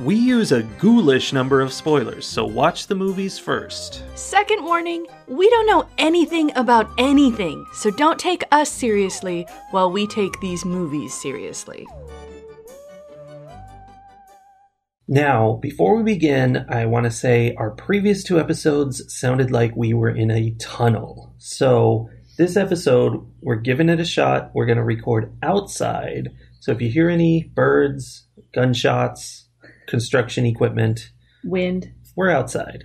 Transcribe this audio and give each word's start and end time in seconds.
we 0.00 0.14
use 0.14 0.52
a 0.52 0.62
ghoulish 0.62 1.32
number 1.32 1.60
of 1.60 1.72
spoilers, 1.72 2.26
so 2.26 2.44
watch 2.44 2.86
the 2.86 2.94
movies 2.94 3.38
first. 3.38 4.02
Second 4.14 4.62
warning 4.62 5.06
we 5.26 5.48
don't 5.48 5.66
know 5.66 5.88
anything 5.98 6.52
about 6.56 6.90
anything, 6.98 7.64
so 7.72 7.90
don't 7.90 8.18
take 8.18 8.44
us 8.52 8.70
seriously 8.70 9.46
while 9.70 9.90
we 9.90 10.06
take 10.06 10.38
these 10.40 10.64
movies 10.64 11.14
seriously. 11.14 11.86
Now, 15.08 15.58
before 15.62 15.96
we 15.96 16.02
begin, 16.02 16.66
I 16.68 16.86
want 16.86 17.04
to 17.04 17.10
say 17.10 17.54
our 17.54 17.70
previous 17.70 18.24
two 18.24 18.40
episodes 18.40 19.02
sounded 19.08 19.50
like 19.50 19.74
we 19.76 19.94
were 19.94 20.10
in 20.10 20.30
a 20.30 20.50
tunnel. 20.58 21.32
So, 21.38 22.10
this 22.36 22.56
episode, 22.56 23.24
we're 23.40 23.54
giving 23.56 23.88
it 23.88 24.00
a 24.00 24.04
shot. 24.04 24.50
We're 24.52 24.66
going 24.66 24.78
to 24.78 24.84
record 24.84 25.32
outside. 25.42 26.30
So, 26.60 26.72
if 26.72 26.82
you 26.82 26.90
hear 26.90 27.08
any 27.08 27.44
birds, 27.54 28.26
gunshots, 28.52 29.45
construction 29.86 30.46
equipment, 30.46 31.10
Wind. 31.44 31.92
we're 32.14 32.30
outside. 32.30 32.84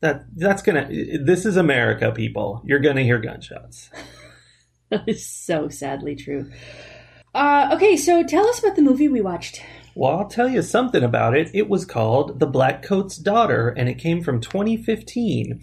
That 0.00 0.24
that's 0.36 0.62
gonna. 0.62 0.88
This 0.88 1.46
is 1.46 1.56
America, 1.56 2.12
people. 2.12 2.62
You're 2.64 2.80
gonna 2.80 3.02
hear 3.02 3.18
gunshots. 3.18 3.90
That 4.90 5.08
is 5.08 5.24
so 5.26 5.70
sadly 5.70 6.14
true. 6.14 6.50
Uh, 7.34 7.70
okay, 7.72 7.96
so 7.96 8.22
tell 8.22 8.46
us 8.46 8.58
about 8.58 8.76
the 8.76 8.82
movie 8.82 9.08
we 9.08 9.22
watched. 9.22 9.62
Well, 9.94 10.18
I'll 10.18 10.28
tell 10.28 10.50
you 10.50 10.60
something 10.60 11.02
about 11.02 11.34
it. 11.34 11.50
It 11.54 11.66
was 11.70 11.86
called 11.86 12.40
The 12.40 12.46
Blackcoat's 12.46 13.16
Daughter, 13.16 13.70
and 13.70 13.88
it 13.88 13.94
came 13.98 14.22
from 14.22 14.42
2015. 14.42 15.62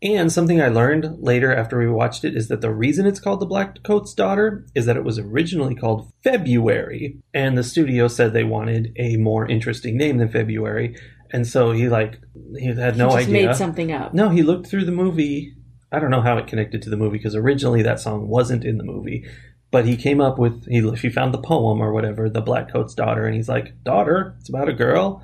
And 0.00 0.30
something 0.30 0.60
I 0.60 0.68
learned 0.68 1.16
later 1.18 1.52
after 1.52 1.78
we 1.78 1.88
watched 1.88 2.24
it 2.24 2.36
is 2.36 2.48
that 2.48 2.60
the 2.60 2.72
reason 2.72 3.04
it's 3.04 3.18
called 3.18 3.40
The 3.40 3.46
Blackcoat's 3.46 4.14
Daughter 4.14 4.64
is 4.74 4.86
that 4.86 4.96
it 4.96 5.02
was 5.02 5.18
originally 5.18 5.74
called 5.74 6.12
February, 6.22 7.18
and 7.34 7.58
the 7.58 7.64
studio 7.64 8.06
said 8.06 8.32
they 8.32 8.44
wanted 8.44 8.92
a 8.96 9.16
more 9.16 9.46
interesting 9.46 9.96
name 9.96 10.18
than 10.18 10.28
February, 10.28 10.96
and 11.32 11.46
so 11.46 11.72
he 11.72 11.88
like 11.88 12.20
he 12.56 12.66
had 12.66 12.96
no 12.96 13.10
idea. 13.10 13.18
he 13.18 13.24
just 13.24 13.28
idea. 13.28 13.46
made 13.46 13.56
something 13.56 13.92
up. 13.92 14.14
No, 14.14 14.28
he 14.28 14.42
looked 14.42 14.68
through 14.68 14.84
the 14.84 14.92
movie. 14.92 15.54
I 15.90 15.98
don't 15.98 16.10
know 16.10 16.20
how 16.22 16.38
it 16.38 16.46
connected 16.46 16.80
to 16.82 16.90
the 16.90 16.96
movie 16.96 17.18
because 17.18 17.34
originally 17.34 17.82
that 17.82 17.98
song 17.98 18.28
wasn't 18.28 18.64
in 18.64 18.78
the 18.78 18.84
movie. 18.84 19.24
But 19.70 19.84
he 19.84 19.96
came 19.96 20.20
up 20.20 20.38
with 20.38 20.64
he 20.66 20.88
he 20.96 21.10
found 21.10 21.34
the 21.34 21.42
poem 21.42 21.80
or 21.80 21.92
whatever, 21.92 22.30
the 22.30 22.40
Blackcoat's 22.40 22.94
daughter, 22.94 23.26
and 23.26 23.34
he's 23.34 23.48
like, 23.48 23.82
"Daughter, 23.82 24.36
it's 24.38 24.48
about 24.48 24.68
a 24.68 24.72
girl. 24.72 25.22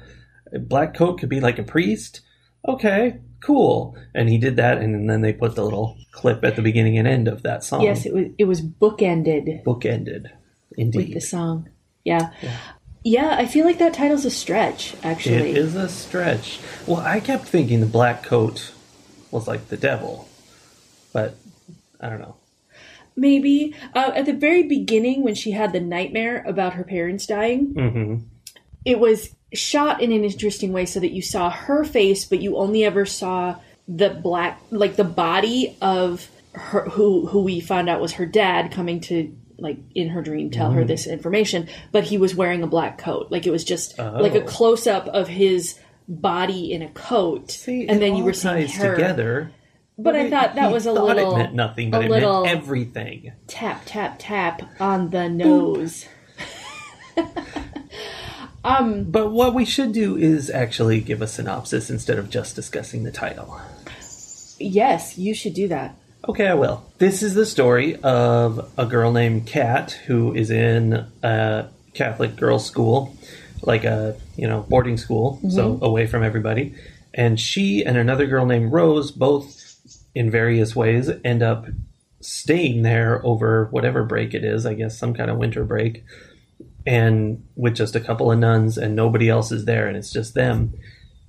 A 0.53 0.59
black 0.59 0.95
coat 0.95 1.21
could 1.21 1.29
be 1.29 1.41
like 1.41 1.59
a 1.59 1.63
priest. 1.63 2.21
Okay, 2.67 3.21
cool." 3.45 3.97
And 4.15 4.29
he 4.29 4.39
did 4.39 4.57
that, 4.57 4.79
and 4.79 5.09
then 5.09 5.21
they 5.21 5.33
put 5.33 5.55
the 5.55 5.65
little 5.65 5.97
clip 6.13 6.45
at 6.45 6.57
the 6.57 6.63
beginning 6.63 6.99
and 6.99 7.07
end 7.07 7.29
of 7.29 7.43
that 7.43 7.65
song. 7.65 7.83
Yes, 7.83 8.07
it 8.07 8.15
was 8.15 8.27
it 8.39 8.45
was 8.45 8.63
bookended 8.63 9.65
book 9.65 9.85
ended. 9.85 10.31
with 10.77 11.13
the 11.13 11.21
song. 11.21 11.69
Yeah. 12.05 12.31
Yeah. 12.43 12.57
yeah. 13.05 13.37
I 13.39 13.47
feel 13.47 13.65
like 13.65 13.79
that 13.79 13.95
title's 13.95 14.25
a 14.25 14.31
stretch, 14.31 14.95
actually. 15.03 15.51
it 15.51 15.57
is 15.57 15.75
a 15.75 15.89
stretch. 15.89 16.61
Well, 16.87 17.01
I 17.01 17.21
kept 17.21 17.47
thinking 17.47 17.81
the 17.81 17.87
black 17.87 18.23
coat 18.23 18.73
was 19.31 19.49
like 19.49 19.69
the 19.69 19.77
devil, 19.77 20.29
but 21.13 21.37
I 22.01 22.09
don't 22.09 22.21
know. 22.21 22.37
Maybe. 23.17 23.75
Uh, 23.95 24.11
at 24.15 24.27
the 24.27 24.33
very 24.33 24.65
beginning, 24.65 25.23
when 25.23 25.35
she 25.35 25.53
had 25.53 25.73
the 25.73 25.81
nightmare 25.81 26.43
about 26.47 26.75
her 26.75 26.85
parents 26.85 27.27
dying, 27.27 27.73
hmm 27.75 28.17
it 28.85 28.99
was 28.99 29.35
shot 29.53 30.03
in 30.03 30.13
an 30.13 30.25
interesting 30.25 30.73
way 30.73 30.87
so 30.87 31.01
that 31.01 31.13
you 31.13 31.23
saw 31.23 31.51
her 31.51 31.85
face, 31.85 32.25
but 32.25 32.41
you 32.41 32.57
only 32.57 32.85
ever 32.85 33.05
saw 33.07 33.57
the 33.87 34.11
black, 34.11 34.61
like 34.71 34.97
the 34.97 35.05
body 35.05 35.77
of 35.83 36.29
her, 36.53 36.89
who 36.89 37.27
who 37.27 37.43
we 37.43 37.61
found 37.61 37.89
out 37.91 38.01
was 38.01 38.13
her 38.15 38.27
dad 38.27 38.73
coming 38.73 39.01
to 39.01 39.37
like 39.59 39.79
in 39.95 40.09
her 40.09 40.23
dream 40.23 40.51
tell 40.51 40.69
Mm-hmm. 40.71 40.79
her 40.79 40.85
this 40.85 41.07
information. 41.07 41.69
But 41.93 42.05
he 42.05 42.17
was 42.19 42.35
wearing 42.35 42.63
a 42.63 42.67
black 42.67 42.99
coat, 42.99 43.29
like 43.31 43.47
it 43.47 43.51
was 43.51 43.65
just 43.65 43.99
like 43.99 44.35
a 44.35 44.43
Oh. 44.43 44.47
close 44.47 44.87
up 44.87 45.07
of 45.09 45.29
his 45.29 45.79
body 46.09 46.73
in 46.73 46.83
a 46.83 46.89
coat, 46.91 47.51
See, 47.53 47.87
and 47.89 48.01
then 48.03 48.17
you 48.17 48.25
were 48.25 48.33
seeing 48.33 48.69
her. 48.69 48.95
together. 48.95 49.51
But 49.97 50.17
I 50.17 50.21
it- 50.23 50.31
thought 50.31 50.55
that 50.57 50.73
was 50.73 50.87
a 50.87 50.95
thought 50.95 51.05
little 51.07 51.35
It 51.35 51.39
meant 51.39 51.55
nothing, 51.55 51.91
but 51.91 52.05
it 52.05 52.11
meant 52.11 52.47
everything. 52.49 53.33
tap 53.47 53.83
tap 53.87 54.17
tap 54.19 54.63
on 54.81 55.11
the 55.11 55.29
nose. 55.29 56.07
Um, 58.65 59.05
but 59.05 59.31
what 59.31 59.55
we 59.55 59.67
should 59.67 59.93
do 59.93 60.17
is 60.17 60.51
actually 60.51 61.01
give 61.01 61.21
a 61.21 61.27
synopsis 61.27 61.91
instead 61.91 62.19
of 62.19 62.31
just 62.31 62.57
discussing 62.57 63.05
the 63.05 63.13
title. 63.13 63.61
Yes, 64.59 65.19
you 65.19 65.35
should 65.35 65.55
do 65.55 65.69
that. 65.69 65.97
Okay, 66.27 66.49
I 66.49 66.55
will. 66.55 66.83
This 66.97 67.23
is 67.23 67.35
the 67.35 67.45
story 67.45 67.97
of 67.97 68.73
a 68.79 68.87
girl 68.87 69.13
named 69.13 69.47
Kat 69.47 69.93
who 70.07 70.35
is 70.35 70.51
in 70.51 71.07
a 71.23 71.69
Catholic 71.93 72.37
girls' 72.37 72.65
school, 72.65 73.15
like 73.63 73.85
a 73.85 74.17
you 74.37 74.49
know 74.49 74.65
boarding 74.67 74.97
school, 74.97 75.39
so 75.51 75.75
mm-hmm. 75.75 75.85
away 75.85 76.07
from 76.07 76.23
everybody. 76.23 76.75
And 77.13 77.39
she 77.39 77.85
and 77.85 77.99
another 77.99 78.27
girl 78.27 78.47
named 78.47 78.73
Rose, 78.73 79.11
both 79.11 79.77
in 80.15 80.31
various 80.31 80.75
ways, 80.75 81.11
end 81.25 81.43
up 81.43 81.67
staying 82.21 82.83
there 82.83 83.21
over 83.25 83.67
whatever 83.67 84.03
break 84.03 84.33
it 84.33 84.45
is. 84.45 84.65
I 84.65 84.73
guess 84.73 84.99
some 84.99 85.13
kind 85.13 85.31
of 85.31 85.37
winter 85.37 85.65
break, 85.65 86.05
and 86.87 87.45
with 87.57 87.75
just 87.75 87.97
a 87.97 88.01
couple 88.01 88.31
of 88.31 88.39
nuns 88.39 88.77
and 88.79 88.95
nobody 88.95 89.29
else 89.29 89.51
is 89.53 89.65
there, 89.65 89.87
and 89.89 89.97
it's 89.97 90.13
just 90.13 90.35
them. 90.35 90.75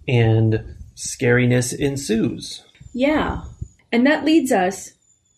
And 0.07 0.75
scariness 0.95 1.73
ensues. 1.73 2.63
Yeah. 2.93 3.41
And 3.91 4.05
that 4.07 4.25
leads 4.25 4.51
us 4.51 4.91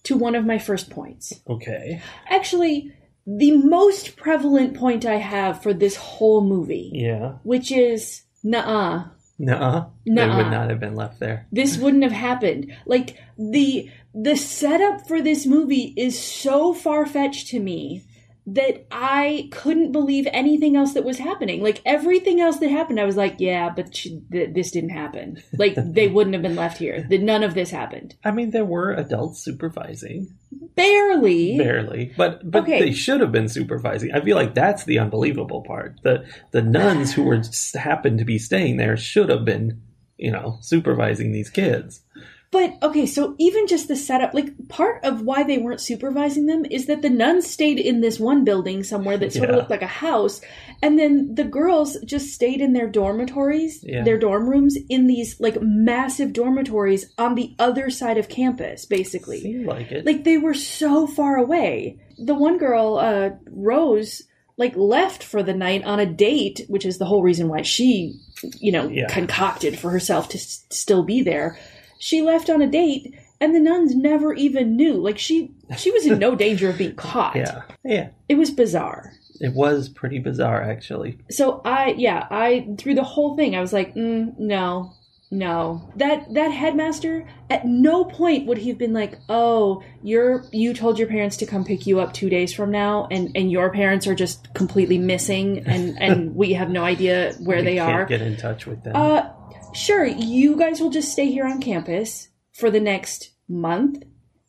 to 0.03 0.16
one 0.17 0.35
of 0.35 0.45
my 0.45 0.57
first 0.57 0.89
points. 0.89 1.33
Okay. 1.50 2.01
Actually, 2.29 2.91
the 3.25 3.51
most 3.57 4.16
prevalent 4.16 4.75
point 4.75 5.06
I 5.06 5.16
have 5.16 5.61
for 5.61 5.73
this 5.73 5.95
whole 5.95 6.41
movie, 6.41 6.91
Yeah. 6.94 7.33
which 7.44 7.72
is 7.72 8.22
nah, 8.44 9.06
Nuh-uh. 9.39 9.85
They 10.06 10.13
Nuh-uh. 10.13 10.38
would 10.38 10.51
not 10.51 10.69
have 10.69 10.79
been 10.79 10.95
left 10.95 11.19
there. 11.19 11.45
this 11.51 11.77
wouldn't 11.77 12.03
have 12.03 12.11
happened. 12.13 12.72
Like 12.85 13.17
the 13.38 13.89
the 14.13 14.35
setup 14.35 15.07
for 15.07 15.22
this 15.22 15.45
movie 15.45 15.94
is 15.95 16.17
so 16.19 16.73
far 16.73 17.06
fetched 17.06 17.47
to 17.50 17.59
me 17.59 18.03
that 18.50 18.88
I 18.91 19.50
couldn't 19.52 19.91
believe 19.91 20.25
anything 20.31 20.78
else 20.78 20.94
that 20.94 21.03
was 21.03 21.18
happening. 21.18 21.62
Like 21.62 21.81
everything 21.85 22.40
else 22.40 22.59
that 22.59 22.69
happened, 22.69 22.97
I 22.97 23.03
was 23.03 23.18
like, 23.18 23.35
yeah, 23.40 23.69
but 23.75 23.94
sh- 23.94 24.08
th- 24.31 24.53
this 24.53 24.72
didn't 24.72 24.91
happen. 24.91 25.44
Like 25.58 25.75
they 25.94 26.08
wouldn't 26.08 26.34
have 26.34 26.41
been 26.44 26.56
left 26.56 26.78
here. 26.78 27.06
That 27.09 27.22
none 27.22 27.44
of 27.44 27.56
this 27.56 27.72
happened. 27.72 28.16
I 28.24 28.31
mean, 28.31 28.52
there 28.52 28.63
were 28.63 28.94
adults 28.94 29.40
supervising, 29.44 30.34
Barely. 30.75 31.57
barely, 31.57 32.13
but 32.16 32.50
but 32.50 32.63
Okay. 32.63 32.80
they 32.80 32.91
should 32.94 33.19
have 33.19 33.34
been 33.34 33.50
supervising. 33.50 34.12
I 34.13 34.22
feel 34.22 34.38
like 34.38 34.53
that's 34.56 34.86
the 34.86 35.00
unbelievable 35.00 35.63
part. 35.63 36.00
The 36.03 36.25
the 36.52 36.62
nuns 36.62 37.13
who 37.13 37.24
were 37.24 37.41
happened 37.75 38.19
to 38.19 38.25
be 38.25 38.40
staying 38.40 38.78
there 38.78 38.96
should 38.96 39.28
have 39.30 39.44
been, 39.44 39.81
you 40.18 40.31
know, 40.31 40.57
supervising 40.62 41.34
these 41.34 41.50
kids. 41.50 42.02
But 42.50 42.78
okay, 42.81 43.06
so 43.06 43.35
even 43.40 43.68
just 43.68 43.90
the 43.90 43.96
setup, 43.97 44.34
like 44.34 44.69
part 44.69 45.03
of 45.03 45.22
why 45.22 45.44
they 45.44 45.58
weren't 45.58 45.81
supervising 45.81 46.46
them 46.46 46.63
is 46.72 46.85
that 46.85 47.02
the 47.02 47.09
nuns 47.09 47.46
stayed 47.46 47.78
in 47.78 48.00
this 48.00 48.22
one 48.22 48.46
building 48.46 48.84
somewhere 48.84 49.18
that 49.18 49.34
sort 49.34 49.50
of 49.50 49.58
looked 49.58 49.69
like 49.69 49.81
a 49.81 49.88
house, 49.88 50.40
and 50.81 50.97
then 50.97 51.36
the 51.36 51.44
girls 51.44 51.97
just 52.06 52.34
stayed 52.34 52.62
in 52.62 52.72
their 52.72 52.88
dormitories, 52.88 53.84
Yeah. 53.84 54.03
their 54.03 54.18
dorm 54.18 54.50
rooms, 54.50 54.78
in 54.88 55.07
these 55.07 55.40
like 55.41 55.62
massive 55.62 56.31
dormitories 56.31 57.12
on 57.18 57.36
the 57.36 57.54
other 57.60 57.89
side 57.89 58.18
of 58.18 58.30
campus, 58.30 58.86
basically. 58.86 59.42
Seemed 59.42 59.66
like 59.66 59.92
it. 59.92 60.06
Like 60.06 60.24
they 60.24 60.38
were 60.38 60.54
so 60.54 61.06
far 61.06 61.36
away. 61.36 61.98
The 62.18 62.33
one 62.33 62.57
girl, 62.57 62.98
uh, 62.98 63.31
Rose, 63.51 64.24
like 64.56 64.74
left 64.77 65.21
for 65.21 65.44
the 65.44 65.54
night 65.54 65.83
on 65.83 66.00
a 66.00 66.06
date, 66.06 66.62
which 66.69 66.86
is 66.86 66.98
the 66.98 67.06
whole 67.06 67.21
reason 67.24 67.50
why 67.50 67.62
she, 67.63 68.16
you 68.60 68.71
know, 68.71 68.88
Yeah. 68.88 69.07
concocted 69.07 69.77
for 69.77 69.89
herself 69.92 70.30
to 70.30 70.38
s- 70.38 70.63
still 70.69 71.04
be 71.04 71.21
there. 71.21 71.57
She 71.99 72.21
left 72.21 72.49
on 72.49 72.61
a 72.61 72.67
date, 72.67 73.15
and 73.41 73.53
the 73.55 73.59
nuns 73.59 73.95
never 73.95 74.33
even 74.33 74.75
knew. 74.75 74.94
Like 74.94 75.17
she, 75.17 75.51
she 75.77 75.91
was 75.91 76.05
in 76.05 76.19
no 76.19 76.35
danger 76.45 76.69
of 76.69 76.77
being 76.77 76.95
caught. 76.95 77.35
yeah, 77.35 77.61
yeah. 77.83 78.09
It 78.29 78.35
was 78.35 78.51
bizarre. 78.51 79.13
It 79.39 79.53
was 79.53 79.88
pretty 79.89 80.17
bizarre, 80.19 80.61
actually. 80.63 81.19
So 81.29 81.61
I, 81.63 81.94
yeah, 81.97 82.27
I 82.31 82.67
through 82.79 82.95
the 82.95 83.03
whole 83.03 83.35
thing, 83.38 83.55
I 83.55 83.61
was 83.61 83.71
like, 83.71 83.94
mm, 83.94 84.33
no, 84.39 84.94
no. 85.29 85.91
That 85.97 86.33
that 86.33 86.47
headmaster 86.49 87.27
at 87.51 87.63
no 87.67 88.03
point 88.05 88.47
would 88.47 88.57
he 88.57 88.69
have 88.69 88.79
been 88.79 88.94
like, 88.94 89.19
oh, 89.29 89.83
you're 90.01 90.44
you 90.51 90.73
told 90.73 90.97
your 90.97 91.07
parents 91.07 91.38
to 91.38 91.45
come 91.45 91.63
pick 91.65 91.85
you 91.85 91.99
up 91.99 92.13
two 92.13 92.29
days 92.31 92.51
from 92.51 92.71
now, 92.71 93.07
and 93.11 93.29
and 93.35 93.51
your 93.51 93.71
parents 93.71 94.07
are 94.07 94.15
just 94.15 94.51
completely 94.55 94.97
missing, 94.97 95.63
and 95.67 96.01
and 96.01 96.35
we 96.41 96.53
have 96.53 96.71
no 96.71 96.83
idea 96.83 97.33
where 97.39 97.57
We 97.59 97.63
they 97.65 97.75
can't 97.75 97.91
are. 97.94 98.05
get 98.05 98.21
in 98.23 98.38
touch 98.38 98.65
with 98.65 98.83
them. 98.83 98.95
Uh, 98.95 99.29
sure, 99.77 100.06
you 100.06 100.56
guys 100.57 100.81
will 100.81 100.89
just 100.89 101.12
stay 101.12 101.27
here 101.31 101.45
on 101.45 101.62
campus 101.62 102.29
for 102.53 102.69
the 102.71 102.79
next 102.79 103.31
month, 103.47 104.03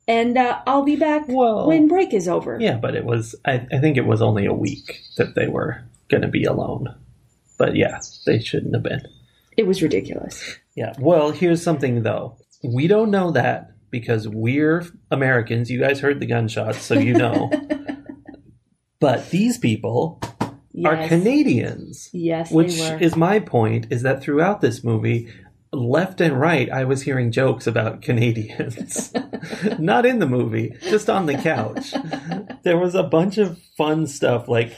and 0.07 0.37
uh, 0.39 0.61
I'll 0.67 0.85
be 0.85 0.97
back 0.97 1.25
Well- 1.29 1.69
when 1.69 1.89
break 1.89 2.13
is 2.15 2.29
over. 2.29 2.59
Yeah, 2.61 2.77
but 2.77 2.95
it 2.95 3.05
was. 3.05 3.35
I, 3.45 3.67
I 3.73 3.79
think 3.79 3.97
it 3.97 4.07
was 4.07 4.23
only 4.23 4.47
a 4.47 4.53
week 4.55 5.01
that 5.17 5.35
they 5.35 5.47
were 5.49 5.85
going 6.11 6.23
to 6.23 6.29
be 6.29 6.45
alone. 6.45 6.95
But 7.59 7.77
yeah, 7.77 8.01
they 8.25 8.39
shouldn't 8.39 8.75
have 8.75 8.83
been. 8.85 9.03
It 9.57 9.67
was 9.67 9.83
ridiculous. 9.83 10.57
Yeah. 10.77 10.93
Well, 10.99 11.33
here's 11.33 11.63
something 11.63 12.03
though. 12.05 12.39
We 12.63 12.87
don't 12.87 13.11
know 13.11 13.33
that 13.33 13.73
because 13.91 14.29
we're 14.29 14.87
Americans. 15.11 15.71
You 15.71 15.81
guys 15.81 15.99
heard 16.01 16.21
the 16.21 16.27
gunshots, 16.27 16.81
so 16.81 16.95
you 16.95 17.15
know. 17.15 17.51
but 19.01 19.31
these 19.31 19.59
people 19.59 20.21
are 20.85 21.09
Canadians. 21.09 22.11
Yes, 22.13 22.51
Which 22.51 22.79
is 22.79 23.17
my 23.17 23.41
point 23.41 23.87
is 23.91 24.03
that 24.03 24.23
throughout 24.23 24.61
this 24.61 24.85
movie, 24.85 25.29
left 25.73 26.21
and 26.21 26.39
right, 26.39 26.71
I 26.71 26.85
was 26.85 27.03
hearing 27.03 27.33
jokes 27.33 27.67
about 27.67 28.03
Canadians. 28.03 29.13
Not 29.79 30.07
in 30.07 30.19
the 30.19 30.27
movie, 30.27 30.75
just 30.83 31.11
on 31.11 31.27
the 31.27 31.35
couch. 31.35 31.95
there 32.63 32.79
was 32.79 32.95
a 32.95 33.03
bunch 33.03 33.39
of 33.39 33.59
fun 33.77 34.07
stuff. 34.07 34.49
Like, 34.49 34.73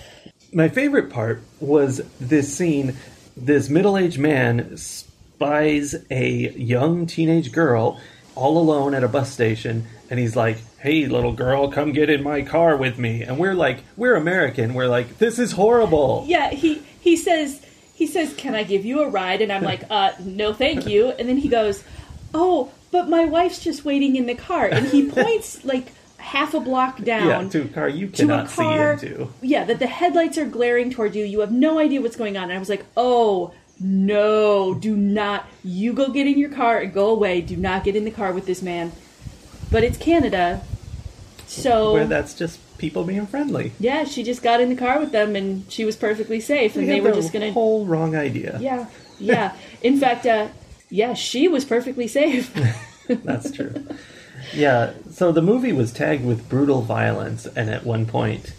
my 0.53 0.69
favorite 0.69 1.11
part 1.11 1.43
was 1.61 2.01
this 2.19 2.53
scene 2.57 2.97
this 3.37 3.71
middle 3.71 3.97
aged 3.97 4.19
man 4.19 4.77
spies 4.77 5.95
a 6.11 6.51
young 6.53 7.07
teenage 7.07 7.53
girl 7.53 7.99
all 8.35 8.59
alone 8.59 8.95
at 8.95 9.03
a 9.03 9.09
bus 9.09 9.33
station, 9.33 9.87
and 10.11 10.19
he's 10.19 10.37
like, 10.37 10.59
Hey, 10.79 11.07
little 11.07 11.33
girl, 11.33 11.71
come 11.71 11.93
get 11.93 12.11
in 12.11 12.23
my 12.23 12.43
car 12.43 12.77
with 12.77 12.99
me. 12.99 13.23
And 13.23 13.39
we're 13.39 13.55
like, 13.55 13.85
We're 13.97 14.17
American. 14.17 14.75
We're 14.75 14.89
like, 14.89 15.19
This 15.19 15.39
is 15.39 15.53
horrible. 15.53 16.25
yeah, 16.29 16.51
he 16.51 16.83
he 17.01 17.17
says 17.17 17.65
he 17.95 18.07
says, 18.07 18.33
"Can 18.35 18.55
I 18.55 18.63
give 18.63 18.87
you 18.87 19.03
a 19.03 19.09
ride?" 19.09 19.43
And 19.43 19.53
I'm 19.53 19.63
like, 19.63 19.83
"Uh, 19.91 20.13
no, 20.25 20.55
thank 20.55 20.87
you." 20.87 21.11
And 21.11 21.29
then 21.29 21.37
he 21.37 21.49
goes, 21.49 21.85
"Oh, 22.33 22.71
but 22.91 23.11
my 23.11 23.27
wife's 23.27 23.59
just 23.63 23.85
waiting 23.85 24.17
in 24.17 24.25
the 24.25 24.35
car." 24.35 24.65
And 24.67 24.87
he 24.87 25.07
points 25.11 25.63
like 25.67 25.93
half 26.17 26.55
a 26.55 26.61
block 26.61 27.03
down 27.03 27.27
Yeah, 27.29 27.49
to 27.51 27.63
a 27.63 27.69
car 27.69 27.89
you 27.91 28.07
to 28.07 28.13
a 28.13 28.17
cannot 28.27 28.49
car. 28.49 28.97
see 28.99 29.07
into. 29.09 29.29
Yeah, 29.43 29.65
that 29.65 29.81
the 29.81 29.87
headlights 29.87 30.39
are 30.39 30.47
glaring 30.47 30.91
toward 30.91 31.15
you. 31.15 31.27
You 31.27 31.41
have 31.41 31.53
no 31.53 31.79
idea 31.79 32.01
what's 32.01 32.17
going 32.17 32.39
on. 32.39 32.45
And 32.45 32.53
I 32.55 32.59
was 32.59 32.71
like, 32.71 32.85
"Oh." 32.97 33.53
No, 33.83 34.75
do 34.75 34.95
not. 34.97 35.47
You 35.65 35.93
go 35.95 36.11
get 36.11 36.27
in 36.27 36.39
your 36.39 36.51
car 36.51 36.79
and 36.79 36.93
go 36.93 37.09
away. 37.11 37.41
Do 37.41 37.57
not 37.57 37.83
get 37.83 37.97
in 37.97 38.05
the 38.05 38.11
car 38.11 38.31
with 38.33 38.45
this 38.45 38.61
man. 38.63 38.93
But 39.71 39.85
it's 39.85 39.99
Canada. 39.99 40.63
So 41.47 41.93
Where 41.95 42.07
that's 42.07 42.35
just 42.35 42.61
people 42.79 43.05
being 43.05 43.27
friendly. 43.27 43.73
yeah, 43.79 44.05
she 44.05 44.23
just 44.23 44.43
got 44.43 44.61
in 44.61 44.69
the 44.69 44.77
car 44.77 44.99
with 45.01 45.13
them 45.13 45.37
and 45.37 45.71
she 45.71 45.85
was 45.85 45.97
perfectly 45.97 46.41
safe 46.41 46.77
and 46.77 46.89
they 46.89 46.95
had 46.95 47.05
were 47.05 47.13
just 47.13 47.33
going 47.33 47.47
to 47.47 47.53
whole 47.53 47.87
wrong 47.87 48.17
idea. 48.17 48.59
Yeah, 48.61 48.87
yeah. 49.19 49.57
In 49.83 49.99
fact, 49.99 50.27
uh, 50.27 50.49
yeah, 50.89 51.15
she 51.15 51.49
was 51.49 51.65
perfectly 51.65 52.09
safe. 52.09 52.53
That's 53.09 53.51
true. 53.51 53.87
yeah, 54.55 54.93
so 55.11 55.33
the 55.33 55.43
movie 55.43 55.73
was 55.73 55.93
tagged 55.93 56.25
with 56.25 56.49
brutal 56.49 56.83
violence, 56.83 57.47
and 57.47 57.69
at 57.71 57.85
one 57.85 58.07
point, 58.07 58.53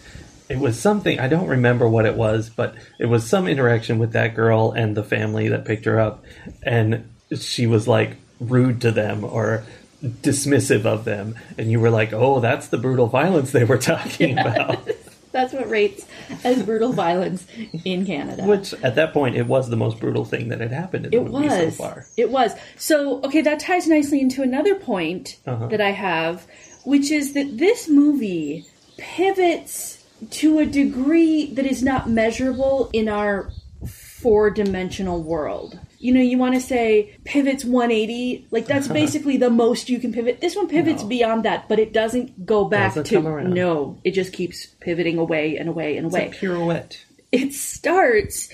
it 0.48 0.58
was 0.58 0.78
something 0.78 1.18
I 1.18 1.28
don't 1.28 1.48
remember 1.48 1.88
what 1.88 2.06
it 2.06 2.14
was, 2.14 2.50
but 2.50 2.74
it 2.98 3.06
was 3.06 3.28
some 3.28 3.48
interaction 3.48 3.98
with 3.98 4.12
that 4.12 4.34
girl 4.34 4.72
and 4.72 4.96
the 4.96 5.04
family 5.04 5.48
that 5.48 5.64
picked 5.64 5.86
her 5.86 5.98
up, 5.98 6.24
and 6.62 7.08
she 7.34 7.66
was 7.66 7.88
like 7.88 8.16
rude 8.40 8.80
to 8.82 8.90
them 8.90 9.24
or 9.24 9.64
dismissive 10.02 10.84
of 10.84 11.04
them, 11.04 11.36
and 11.58 11.70
you 11.70 11.80
were 11.80 11.90
like, 11.90 12.12
"Oh, 12.12 12.40
that's 12.40 12.68
the 12.68 12.78
brutal 12.78 13.06
violence 13.06 13.52
they 13.52 13.64
were 13.64 13.78
talking 13.78 14.38
about." 14.38 14.88
That's 15.32 15.54
what 15.54 15.66
rates 15.70 16.04
as 16.44 16.62
brutal 16.62 16.92
violence 16.92 17.46
in 17.86 18.04
Canada. 18.04 18.44
Which 18.44 18.74
at 18.82 18.96
that 18.96 19.14
point, 19.14 19.34
it 19.34 19.46
was 19.46 19.70
the 19.70 19.76
most 19.76 19.98
brutal 19.98 20.26
thing 20.26 20.48
that 20.50 20.60
had 20.60 20.72
happened 20.72 21.06
in 21.06 21.10
the 21.10 21.16
it 21.16 21.24
movie 21.24 21.48
was. 21.48 21.74
so 21.76 21.82
far. 21.82 22.06
It 22.18 22.30
was. 22.30 22.52
So, 22.76 23.22
okay, 23.22 23.40
that 23.40 23.58
ties 23.58 23.88
nicely 23.88 24.20
into 24.20 24.42
another 24.42 24.74
point 24.74 25.38
Uh-huh. 25.46 25.68
that 25.68 25.80
I 25.80 25.92
have, 25.92 26.46
which 26.84 27.10
is 27.10 27.32
that 27.32 27.56
this 27.56 27.88
movie 27.88 28.66
pivots 28.98 30.04
to 30.32 30.58
a 30.58 30.66
degree 30.66 31.46
that 31.54 31.64
is 31.64 31.82
not 31.82 32.10
measurable 32.10 32.90
in 32.92 33.08
our 33.08 33.50
four 33.88 34.50
dimensional 34.50 35.22
world. 35.22 35.78
You 36.02 36.12
know, 36.12 36.20
you 36.20 36.36
want 36.36 36.54
to 36.54 36.60
say 36.60 37.16
pivots 37.24 37.64
180, 37.64 38.48
like 38.50 38.66
that's 38.66 38.88
basically 39.02 39.36
the 39.36 39.50
most 39.50 39.88
you 39.88 39.98
can 39.98 40.12
pivot. 40.12 40.40
This 40.40 40.56
one 40.56 40.68
pivots 40.68 41.02
No. 41.02 41.08
beyond 41.08 41.44
that, 41.44 41.68
but 41.68 41.78
it 41.78 41.92
doesn't 41.92 42.44
go 42.44 42.64
back 42.64 42.94
Doesn't 42.94 43.22
to 43.22 43.42
no, 43.48 43.98
it 44.04 44.10
just 44.10 44.32
keeps 44.32 44.66
pivoting 44.80 45.18
away 45.18 45.56
and 45.56 45.68
away 45.68 45.96
and 45.96 46.06
away. 46.06 46.26
It's 46.26 46.36
a 46.36 46.40
pirouette. 46.40 47.04
it 47.30 47.52
starts 47.54 48.48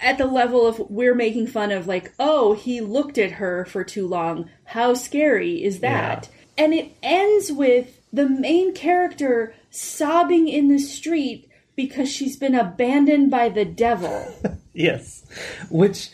at 0.00 0.18
the 0.18 0.26
level 0.26 0.66
of 0.66 0.78
we're 0.90 1.14
making 1.16 1.46
fun 1.48 1.72
of 1.72 1.86
like 1.88 2.12
oh 2.20 2.52
he 2.54 2.80
looked 2.80 3.18
at 3.18 3.32
her 3.32 3.64
for 3.64 3.82
too 3.82 4.06
long 4.06 4.48
how 4.64 4.94
scary 4.94 5.62
is 5.64 5.80
that 5.80 6.28
and 6.56 6.72
it 6.72 6.92
ends 7.02 7.50
with 7.50 8.00
the 8.12 8.28
main 8.28 8.72
character 8.72 9.52
sobbing 9.70 10.46
in 10.46 10.68
the 10.68 10.78
street 10.78 11.48
because 11.74 12.08
she's 12.08 12.36
been 12.36 12.54
abandoned 12.54 13.30
by 13.32 13.48
the 13.48 13.64
devil 13.64 14.32
Yes. 14.72 15.24
Which, 15.68 16.10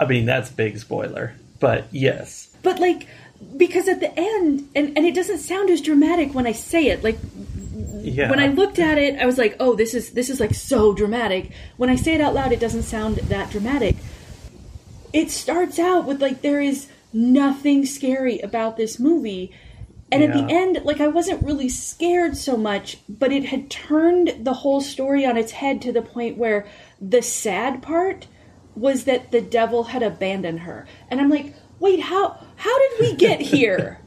I 0.00 0.06
mean, 0.06 0.26
that's 0.26 0.50
big 0.50 0.78
spoiler, 0.78 1.34
but 1.60 1.86
yes. 1.92 2.48
but 2.62 2.78
like 2.80 3.06
because 3.56 3.88
at 3.88 4.00
the 4.00 4.12
end 4.18 4.68
and, 4.74 4.96
and 4.96 5.04
it 5.06 5.14
doesn't 5.14 5.38
sound 5.38 5.68
as 5.68 5.82
dramatic 5.82 6.34
when 6.34 6.46
i 6.46 6.52
say 6.52 6.86
it 6.86 7.04
like 7.04 7.18
Yeah. 8.02 8.30
when 8.30 8.38
I 8.38 8.48
looked 8.48 8.78
at 8.78 8.98
it, 8.98 9.18
I 9.18 9.26
was 9.26 9.38
like, 9.38 9.56
"Oh, 9.58 9.74
this 9.74 9.94
is 9.94 10.10
this 10.10 10.28
is 10.28 10.38
like 10.38 10.54
so 10.54 10.92
dramatic." 10.94 11.50
When 11.76 11.88
I 11.90 11.96
say 11.96 12.14
it 12.14 12.20
out 12.20 12.34
loud, 12.34 12.52
it 12.52 12.60
doesn't 12.60 12.82
sound 12.84 13.16
that 13.16 13.50
dramatic. 13.50 13.96
It 15.12 15.30
starts 15.30 15.78
out 15.78 16.04
with 16.06 16.20
like 16.20 16.42
there 16.42 16.60
is 16.60 16.86
nothing 17.12 17.86
scary 17.86 18.38
about 18.40 18.76
this 18.76 18.98
movie. 18.98 19.52
And 20.12 20.22
at 20.22 20.32
the 20.32 20.46
end, 20.52 20.84
like 20.84 21.00
I 21.00 21.08
wasn't 21.08 21.42
really 21.42 21.68
scared 21.68 22.36
so 22.36 22.56
much, 22.56 22.98
but 23.08 23.32
it 23.32 23.46
had 23.46 23.70
turned 23.70 24.44
the 24.44 24.52
whole 24.62 24.80
story 24.80 25.24
on 25.26 25.36
its 25.36 25.52
head 25.52 25.80
to 25.82 25.92
the 25.92 26.02
point 26.02 26.36
where 26.36 26.66
the 27.00 27.22
sad 27.22 27.82
part 27.82 28.26
was 28.76 29.04
that 29.04 29.30
the 29.32 29.40
devil 29.40 29.84
had 29.84 30.02
abandoned 30.02 30.60
her. 30.60 30.86
And 31.10 31.20
I'm 31.20 31.30
like, 31.30 31.54
"Wait, 31.80 32.00
how 32.00 32.38
how 32.56 32.78
did 32.78 33.00
we 33.00 33.16
get 33.16 33.40
here? 33.56 33.98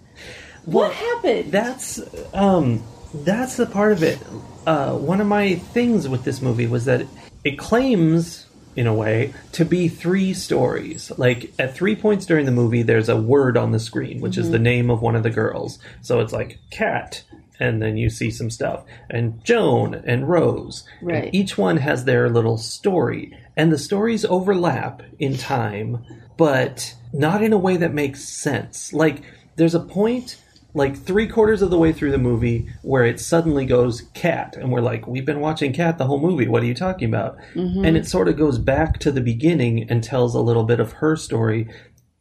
what 0.65 0.91
happened?" 0.93 1.51
That's 1.51 2.01
um 2.33 2.83
that's 3.13 3.55
the 3.57 3.65
part 3.65 3.93
of 3.93 4.03
it. 4.03 4.19
Uh, 4.65 4.97
one 4.97 5.21
of 5.21 5.27
my 5.27 5.55
things 5.55 6.09
with 6.09 6.23
this 6.25 6.41
movie 6.41 6.67
was 6.67 6.85
that 6.85 7.05
it 7.45 7.57
claims, 7.57 8.45
in 8.75 8.85
a 8.85 8.93
way, 8.93 9.33
to 9.53 9.63
be 9.63 9.87
three 9.87 10.33
stories. 10.33 11.09
Like 11.17 11.53
at 11.57 11.73
three 11.73 11.95
points 11.95 12.25
during 12.25 12.45
the 12.45 12.51
movie, 12.51 12.81
there's 12.83 13.07
a 13.07 13.15
word 13.15 13.55
on 13.55 13.71
the 13.71 13.79
screen, 13.79 14.19
which 14.19 14.33
Mm-hmm. 14.33 14.41
is 14.41 14.51
the 14.51 14.59
name 14.59 14.89
of 14.89 15.01
one 15.01 15.15
of 15.15 15.23
the 15.23 15.29
girls. 15.29 15.79
So 16.01 16.19
it's 16.19 16.33
like 16.33 16.59
Kat, 16.69 17.23
and 17.59 17.81
then 17.81 17.97
you 17.97 18.09
see 18.09 18.29
some 18.31 18.49
stuff, 18.49 18.83
and 19.09 19.43
Joan 19.43 19.95
and 20.05 20.27
Rose. 20.29 20.85
And 20.99 21.09
Right. 21.09 21.29
each 21.33 21.57
one 21.57 21.77
has 21.77 22.05
their 22.05 22.29
little 22.29 22.57
story, 22.57 23.35
and 23.55 23.71
the 23.71 23.77
stories 23.77 24.25
overlap 24.25 25.01
in 25.19 25.35
time, 25.37 25.99
but 26.37 26.93
not 27.13 27.41
in 27.43 27.53
a 27.53 27.57
way 27.57 27.77
that 27.77 27.93
makes 27.93 28.23
sense. 28.23 28.93
Like 28.93 29.21
there's 29.55 29.75
a 29.75 29.79
point 29.79 30.37
like 30.73 30.95
three 30.95 31.25
quarters 31.27 31.63
of 31.63 31.71
the 31.71 31.77
way 31.79 31.91
through 31.91 32.11
the 32.11 32.17
movie 32.19 32.67
where 32.83 33.03
it 33.03 33.19
suddenly 33.19 33.65
goes 33.65 34.01
Kat 34.13 34.55
and 34.59 34.71
we're 34.71 34.81
like 34.81 35.07
we've 35.07 35.25
been 35.25 35.39
watching 35.39 35.73
Kat 35.73 35.97
the 35.97 36.05
whole 36.05 36.19
movie 36.19 36.47
what 36.47 36.61
are 36.61 36.67
you 36.67 36.75
talking 36.75 37.07
about 37.07 37.37
and 37.55 37.97
it 37.97 38.05
sort 38.05 38.27
of 38.27 38.37
goes 38.37 38.59
back 38.59 38.99
to 38.99 39.11
the 39.11 39.21
beginning 39.21 39.89
and 39.89 40.03
tells 40.03 40.35
a 40.35 40.41
little 40.41 40.65
bit 40.65 40.79
of 40.79 40.91
her 40.93 41.15
story 41.15 41.67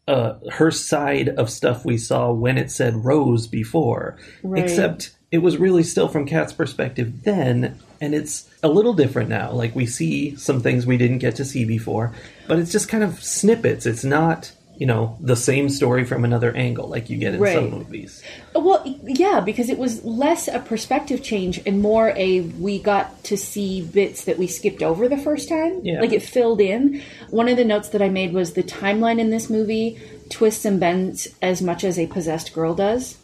uh, 0.08 0.34
her 0.52 0.70
side 0.70 1.28
of 1.30 1.50
stuff 1.50 1.84
we 1.84 1.98
saw 1.98 2.32
when 2.32 2.56
it 2.56 2.70
said 2.70 2.94
rose 3.04 3.46
before 3.46 4.16
Right. 4.42 4.62
except 4.62 5.10
it 5.30 5.38
was 5.38 5.56
really 5.56 5.82
still 5.82 6.08
from 6.08 6.26
Kat's 6.26 6.52
perspective 6.52 7.24
then 7.24 7.78
and 8.00 8.14
it's 8.14 8.48
a 8.62 8.68
little 8.68 8.94
different 8.94 9.28
now 9.28 9.50
like 9.50 9.74
we 9.74 9.86
see 9.86 10.36
some 10.36 10.60
things 10.60 10.86
we 10.86 10.96
didn't 10.96 11.18
get 11.18 11.36
to 11.36 11.44
see 11.44 11.64
before 11.64 12.14
but 12.46 12.58
it's 12.58 12.72
just 12.72 12.88
kind 12.88 13.02
of 13.02 13.22
snippets 13.22 13.86
it's 13.86 14.04
not 14.04 14.52
you 14.76 14.86
know 14.86 15.16
the 15.20 15.36
same 15.36 15.68
story 15.68 16.04
from 16.04 16.24
another 16.24 16.54
angle 16.54 16.86
like 16.86 17.08
you 17.08 17.16
get 17.16 17.34
in 17.34 17.40
some 17.46 17.70
movies 17.70 18.22
Well, 18.54 18.82
yeah, 19.04 19.40
because 19.40 19.68
it 19.68 19.78
was 19.78 20.04
less 20.04 20.48
a 20.48 20.58
perspective 20.58 21.22
change 21.22 21.60
and 21.66 21.80
more 21.80 22.10
a 22.16 22.40
we 22.40 22.78
got 22.78 23.22
to 23.24 23.36
see 23.36 23.82
bits 23.82 24.24
that 24.24 24.38
we 24.38 24.46
skipped 24.46 24.82
over 24.82 25.08
the 25.08 25.18
first 25.18 25.48
time. 25.48 25.80
Yeah. 25.82 26.00
Like 26.00 26.12
it 26.12 26.22
filled 26.22 26.60
in. 26.60 27.02
One 27.30 27.48
of 27.48 27.56
the 27.56 27.64
notes 27.64 27.90
that 27.90 28.02
I 28.02 28.08
made 28.08 28.32
was 28.32 28.54
the 28.54 28.62
timeline 28.62 29.18
in 29.18 29.30
this 29.30 29.50
movie 29.50 30.00
twists 30.30 30.64
and 30.64 30.80
bends 30.80 31.28
as 31.42 31.60
much 31.60 31.84
as 31.84 31.98
a 31.98 32.06
possessed 32.06 32.52
girl 32.52 32.74
does. 32.74 33.16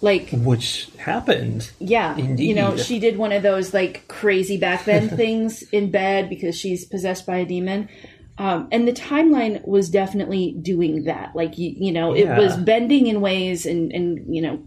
Like, 0.00 0.30
which 0.30 0.88
happened 0.96 1.70
yeah, 1.80 2.16
indeed. 2.16 2.48
you 2.48 2.54
know, 2.54 2.76
she 2.76 3.00
did 3.00 3.16
one 3.16 3.32
of 3.32 3.42
those 3.42 3.74
like 3.74 4.06
crazy 4.08 4.56
back 4.56 4.84
then 4.84 5.08
things 5.16 5.62
in 5.62 5.90
bed 5.90 6.28
because 6.28 6.56
she's 6.56 6.84
possessed 6.84 7.26
by 7.26 7.38
a 7.38 7.44
demon. 7.44 7.88
Um, 8.38 8.68
and 8.70 8.86
the 8.86 8.92
timeline 8.92 9.66
was 9.66 9.90
definitely 9.90 10.52
doing 10.62 11.04
that. 11.04 11.34
Like, 11.34 11.58
you, 11.58 11.74
you 11.76 11.90
know, 11.90 12.14
it 12.14 12.28
was 12.28 12.56
bending 12.56 13.08
in 13.08 13.20
ways 13.20 13.66
and, 13.66 13.90
and, 13.90 14.32
you 14.32 14.40
know, 14.40 14.62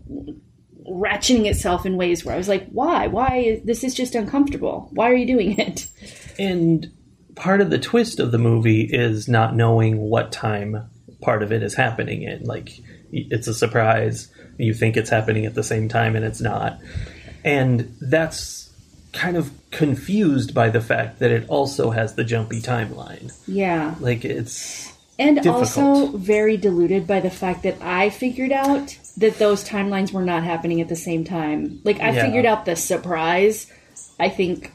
ratcheting 0.89 1.45
itself 1.45 1.85
in 1.85 1.95
ways 1.95 2.25
where 2.25 2.35
I 2.35 2.37
was 2.37 2.49
like, 2.49 2.69
why? 2.69 3.07
Why? 3.07 3.37
Is, 3.37 3.63
this 3.63 3.83
is 3.85 3.93
just 3.93 4.13
uncomfortable. 4.13 4.89
Why 4.91 5.09
are 5.09 5.15
you 5.15 5.25
doing 5.25 5.57
it? 5.57 5.87
and 6.37 6.91
part 7.35 7.61
of 7.61 7.69
the 7.69 7.79
twist 7.79 8.19
of 8.19 8.31
the 8.31 8.37
movie 8.37 8.81
is 8.81 9.27
not 9.27 9.55
knowing 9.55 9.97
what 9.97 10.31
time 10.31 10.89
part 11.21 11.43
of 11.43 11.51
it 11.51 11.63
is 11.63 11.73
happening 11.73 12.23
in. 12.23 12.43
Like 12.43 12.71
it's 13.11 13.47
a 13.47 13.53
surprise. 13.53 14.29
You 14.61 14.73
think 14.73 14.97
it's 14.97 15.09
happening 15.09 15.45
at 15.45 15.55
the 15.55 15.63
same 15.63 15.89
time, 15.89 16.15
and 16.15 16.23
it's 16.23 16.41
not. 16.41 16.79
And 17.43 17.95
that's 17.99 18.69
kind 19.13 19.35
of 19.35 19.51
confused 19.71 20.53
by 20.53 20.69
the 20.69 20.79
fact 20.81 21.19
that 21.19 21.31
it 21.31 21.47
also 21.49 21.89
has 21.91 22.15
the 22.15 22.23
jumpy 22.23 22.61
timeline. 22.61 23.33
Yeah. 23.47 23.95
Like 23.99 24.23
it's 24.23 24.91
And 25.19 25.37
difficult. 25.37 25.77
also 25.77 26.17
very 26.17 26.55
diluted 26.57 27.07
by 27.07 27.19
the 27.19 27.29
fact 27.29 27.63
that 27.63 27.81
I 27.81 28.09
figured 28.09 28.51
out 28.51 28.97
that 29.17 29.37
those 29.37 29.67
timelines 29.67 30.13
were 30.13 30.23
not 30.23 30.43
happening 30.43 30.79
at 30.81 30.87
the 30.87 30.95
same 30.95 31.23
time. 31.25 31.81
Like 31.83 31.99
I 31.99 32.11
Yeah. 32.11 32.25
figured 32.25 32.45
out 32.45 32.65
the 32.65 32.75
surprise, 32.75 33.67
I 34.19 34.29
think 34.29 34.71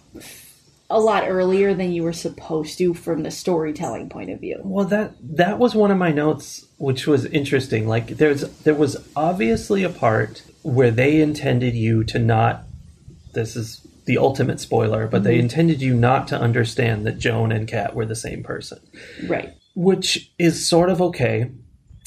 a 0.88 1.00
lot 1.00 1.24
earlier 1.26 1.74
than 1.74 1.92
you 1.92 2.02
were 2.02 2.12
supposed 2.12 2.78
to 2.78 2.94
from 2.94 3.22
the 3.22 3.30
storytelling 3.30 4.08
point 4.08 4.30
of 4.30 4.40
view. 4.40 4.60
Well, 4.62 4.86
that 4.86 5.14
that 5.36 5.58
was 5.58 5.74
one 5.74 5.90
of 5.90 5.98
my 5.98 6.12
notes, 6.12 6.66
which 6.78 7.06
was 7.06 7.24
interesting. 7.26 7.88
Like, 7.88 8.08
there's 8.18 8.42
there 8.60 8.74
was 8.74 8.96
obviously 9.16 9.82
a 9.82 9.88
part 9.88 10.42
where 10.62 10.90
they 10.90 11.20
intended 11.20 11.74
you 11.74 12.04
to 12.04 12.18
not. 12.18 12.64
This 13.32 13.56
is 13.56 13.86
the 14.06 14.18
ultimate 14.18 14.60
spoiler, 14.60 15.06
but 15.06 15.24
they 15.24 15.34
mm-hmm. 15.34 15.40
intended 15.40 15.82
you 15.82 15.92
not 15.92 16.28
to 16.28 16.38
understand 16.38 17.04
that 17.06 17.18
Joan 17.18 17.52
and 17.52 17.68
Kat 17.68 17.94
were 17.94 18.06
the 18.06 18.16
same 18.16 18.42
person, 18.42 18.78
Right. 19.28 19.52
which 19.74 20.30
is 20.38 20.66
sort 20.66 20.90
of 20.90 21.02
okay. 21.02 21.50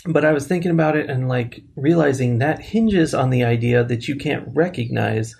But 0.05 0.23
I 0.23 0.31
was 0.31 0.47
thinking 0.47 0.71
about 0.71 0.95
it 0.95 1.09
and 1.09 1.27
like 1.27 1.61
realizing 1.75 2.39
that 2.39 2.59
hinges 2.59 3.13
on 3.13 3.31
the 3.31 3.43
idea 3.43 3.83
that 3.83 4.07
you 4.07 4.15
can't 4.15 4.47
recognize 4.53 5.35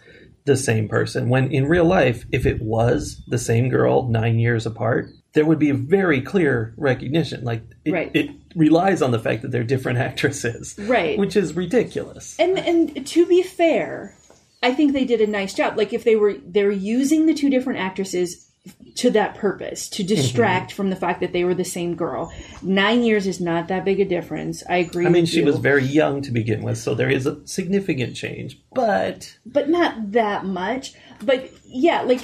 the 0.50 0.58
same 0.58 0.88
person 0.88 1.30
when 1.30 1.52
in 1.52 1.66
real 1.68 1.86
life 1.86 2.26
if 2.32 2.46
it 2.46 2.60
was 2.62 3.22
the 3.28 3.38
same 3.38 3.70
girl 3.70 4.08
9 4.10 4.40
years 4.40 4.66
apart 4.66 5.10
there 5.34 5.46
would 5.46 5.60
be 5.60 5.70
a 5.70 5.76
very 5.76 6.22
clear 6.22 6.74
recognition 6.76 7.44
like 7.44 7.62
it, 7.86 7.92
Right. 7.94 8.12
it 8.16 8.30
relies 8.56 9.02
on 9.04 9.12
the 9.12 9.20
fact 9.20 9.44
that 9.44 9.52
they're 9.52 9.64
different 9.64 10.00
actresses 10.10 10.76
Right. 10.80 11.18
which 11.20 11.36
is 11.36 11.56
ridiculous 11.56 12.36
And 12.40 12.58
and 12.58 13.06
to 13.08 13.26
be 13.28 13.44
fair, 13.44 14.16
I 14.64 14.74
think 14.74 14.92
they 14.94 15.06
did 15.06 15.22
a 15.22 15.28
nice 15.28 15.54
job. 15.54 15.78
Like 15.78 15.94
if 15.94 16.04
they 16.04 16.16
were 16.16 16.34
they're 16.56 16.72
using 16.98 17.28
the 17.28 17.34
two 17.34 17.50
different 17.50 17.80
actresses 17.80 18.49
to 18.96 19.10
that 19.12 19.36
purpose 19.36 19.88
to 19.90 20.04
Mm-hmm. 20.04 20.16
distract 20.16 20.72
from 20.74 20.90
the 20.90 20.96
fact 20.96 21.20
that 21.22 21.32
they 21.34 21.44
were 21.44 21.54
the 21.54 21.64
same 21.64 21.96
girl. 21.96 22.34
Nine 22.62 23.04
years 23.04 23.28
is 23.28 23.40
not 23.40 23.68
that 23.70 23.86
big 23.86 24.00
a 24.00 24.06
difference. 24.06 24.64
I 24.70 24.78
agree. 24.78 25.06
I 25.06 25.10
mean 25.10 25.26
she 25.26 25.40
you. 25.40 25.46
was 25.46 25.58
very 25.58 25.84
young 25.84 26.22
to 26.24 26.32
begin 26.32 26.62
with 26.64 26.78
so 26.78 26.96
there 26.96 27.10
is 27.10 27.26
a 27.26 27.46
significant 27.48 28.16
change 28.16 28.60
but 28.74 29.38
but 29.46 29.70
not 29.70 30.12
that 30.12 30.46
much. 30.46 30.94
But 31.22 31.52
yeah, 31.66 32.02
like 32.04 32.22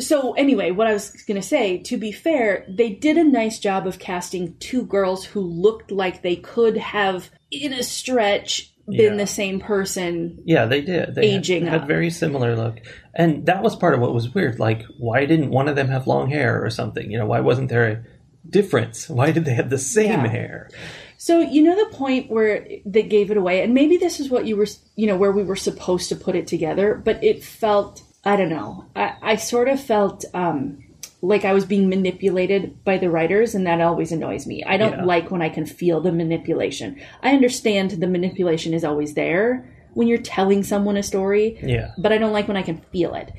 so. 0.00 0.32
Anyway, 0.32 0.70
what 0.70 0.86
I 0.86 0.94
was 0.94 1.10
gonna 1.28 1.42
say, 1.42 1.78
to 1.78 1.98
be 1.98 2.10
fair, 2.12 2.64
they 2.66 2.88
did 2.88 3.18
a 3.18 3.24
nice 3.24 3.58
job 3.58 3.86
of 3.86 3.98
casting 3.98 4.56
two 4.58 4.84
girls 4.84 5.24
who 5.26 5.40
looked 5.40 5.90
like 5.90 6.22
they 6.22 6.36
could 6.36 6.78
have, 6.78 7.30
in 7.50 7.74
a 7.74 7.82
stretch, 7.82 8.71
been 8.88 9.12
Yeah. 9.12 9.16
the 9.16 9.26
same 9.26 9.60
person. 9.60 10.40
Yeah, 10.44 10.66
they 10.66 10.80
did. 10.80 11.14
They 11.14 11.34
Aging 11.36 11.64
had, 11.66 11.80
had 11.82 11.88
very 11.88 12.10
similar 12.10 12.56
look, 12.56 12.80
and 13.14 13.46
that 13.46 13.62
was 13.62 13.76
part 13.76 13.94
of 13.94 14.00
what 14.00 14.12
was 14.14 14.34
weird. 14.34 14.58
Like, 14.58 14.84
why 14.98 15.24
didn't 15.24 15.50
one 15.50 15.68
of 15.68 15.76
them 15.76 15.88
have 15.88 16.06
long 16.06 16.30
hair 16.30 16.64
or 16.64 16.70
something? 16.70 17.10
You 17.10 17.18
know, 17.18 17.26
why 17.26 17.40
wasn't 17.40 17.68
there 17.68 17.86
a 17.88 18.02
difference? 18.48 19.08
Why 19.18 19.30
did 19.30 19.44
they 19.44 19.54
have 19.54 19.70
the 19.70 19.78
same 19.78 20.24
Yeah. 20.24 20.28
hair? 20.28 20.68
So 21.16 21.38
you 21.38 21.62
know 21.62 21.76
the 21.76 21.96
point 21.96 22.28
where 22.28 22.66
they 22.84 23.04
gave 23.04 23.30
it 23.30 23.36
away, 23.36 23.62
and 23.62 23.72
maybe 23.72 23.96
this 23.96 24.18
is 24.18 24.28
what 24.30 24.44
you 24.46 24.56
were, 24.56 24.66
you 24.96 25.06
know, 25.06 25.16
where 25.16 25.30
we 25.30 25.44
were 25.44 25.54
supposed 25.54 26.08
to 26.08 26.16
put 26.16 26.34
it 26.34 26.48
together, 26.48 27.00
but 27.04 27.22
it 27.22 27.44
felt, 27.44 28.02
I 28.24 28.34
don't 28.34 28.48
know, 28.50 28.86
I, 28.96 29.14
I 29.22 29.36
sort 29.36 29.68
of 29.68 29.80
felt 29.80 30.24
um, 30.34 30.82
like 31.24 31.44
I 31.44 31.52
was 31.52 31.64
being 31.64 31.88
manipulated 31.88 32.84
by 32.84 32.98
the 32.98 33.08
writers, 33.08 33.54
and 33.54 33.64
that 33.66 33.80
always 33.80 34.10
annoys 34.10 34.46
me. 34.46 34.64
I 34.64 34.76
don't 34.76 34.98
Yeah. 34.98 35.04
like 35.04 35.30
when 35.30 35.40
I 35.40 35.48
can 35.48 35.64
feel 35.64 36.00
the 36.00 36.10
manipulation. 36.12 36.96
I 37.22 37.32
understand 37.32 37.92
the 37.92 38.08
manipulation 38.08 38.74
is 38.74 38.84
always 38.84 39.14
there 39.14 39.64
when 39.94 40.08
you're 40.08 40.18
telling 40.18 40.64
someone 40.64 40.96
a 40.96 41.02
story, 41.02 41.58
Yeah, 41.62 41.92
but 41.96 42.12
I 42.12 42.18
don't 42.18 42.32
like 42.32 42.48
when 42.48 42.56
I 42.56 42.62
can 42.62 42.78
feel 42.92 43.14
it. 43.14 43.30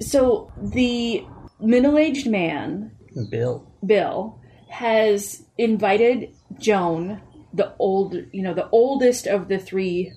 So 0.00 0.50
the 0.56 1.24
middle-aged 1.60 2.26
man 2.26 2.92
Bill. 3.30 3.66
Bill 3.84 4.38
has 4.68 5.42
invited 5.58 6.30
Joan, 6.58 7.20
the 7.52 7.72
old, 7.78 8.14
you 8.32 8.42
know, 8.42 8.54
the 8.54 8.68
oldest 8.70 9.26
of 9.26 9.48
the 9.48 9.58
three 9.58 10.12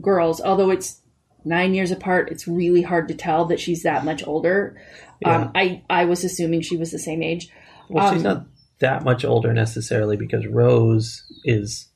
girls, 0.00 0.40
although 0.40 0.70
it's 0.70 1.00
nine 1.44 1.74
years 1.74 1.90
apart, 1.90 2.30
it's 2.30 2.48
really 2.48 2.82
hard 2.82 3.06
to 3.08 3.14
tell 3.14 3.44
that 3.46 3.60
she's 3.60 3.82
that 3.82 4.04
much 4.04 4.26
older. 4.26 4.76
Um, 5.24 5.50
I, 5.54 5.82
I 5.88 6.04
was 6.04 6.24
assuming 6.24 6.60
she 6.62 6.76
was 6.76 6.90
the 6.90 6.98
same 6.98 7.22
age. 7.22 7.48
Well, 7.88 8.12
she's 8.12 8.24
Um, 8.24 8.32
not 8.34 8.46
that 8.80 9.04
much 9.04 9.24
older 9.24 9.52
necessarily 9.52 10.16
because 10.16 10.46
Rose 10.46 11.22
is 11.44 11.88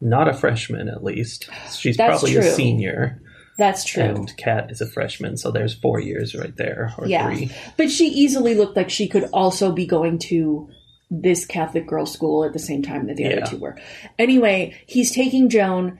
not 0.00 0.28
a 0.28 0.34
freshman. 0.34 0.88
At 0.88 1.02
least 1.04 1.48
she's 1.72 1.96
probably 1.96 2.36
a 2.36 2.42
senior, 2.42 3.20
That's 3.58 3.84
true. 3.84 4.02
and 4.02 4.36
Kat 4.36 4.70
is 4.70 4.80
a 4.80 4.86
freshman. 4.86 5.36
So 5.36 5.50
there's 5.50 5.74
four 5.74 6.00
years 6.00 6.34
right 6.34 6.54
there, 6.56 6.92
or 6.98 7.06
yeah. 7.06 7.26
three. 7.28 7.50
But 7.76 7.90
she 7.90 8.06
easily 8.08 8.54
looked 8.54 8.76
like 8.76 8.90
she 8.90 9.08
could 9.08 9.24
also 9.32 9.72
be 9.72 9.86
going 9.86 10.18
to 10.30 10.68
this 11.10 11.46
Catholic 11.46 11.86
girls' 11.86 12.12
school 12.12 12.44
at 12.44 12.52
the 12.52 12.58
same 12.58 12.82
time 12.82 13.06
that 13.06 13.16
the 13.16 13.22
Yeah. 13.22 13.30
other 13.42 13.46
two 13.46 13.58
were. 13.58 13.78
Anyway, 14.18 14.74
he's 14.86 15.12
taking 15.12 15.48
Joan 15.48 15.98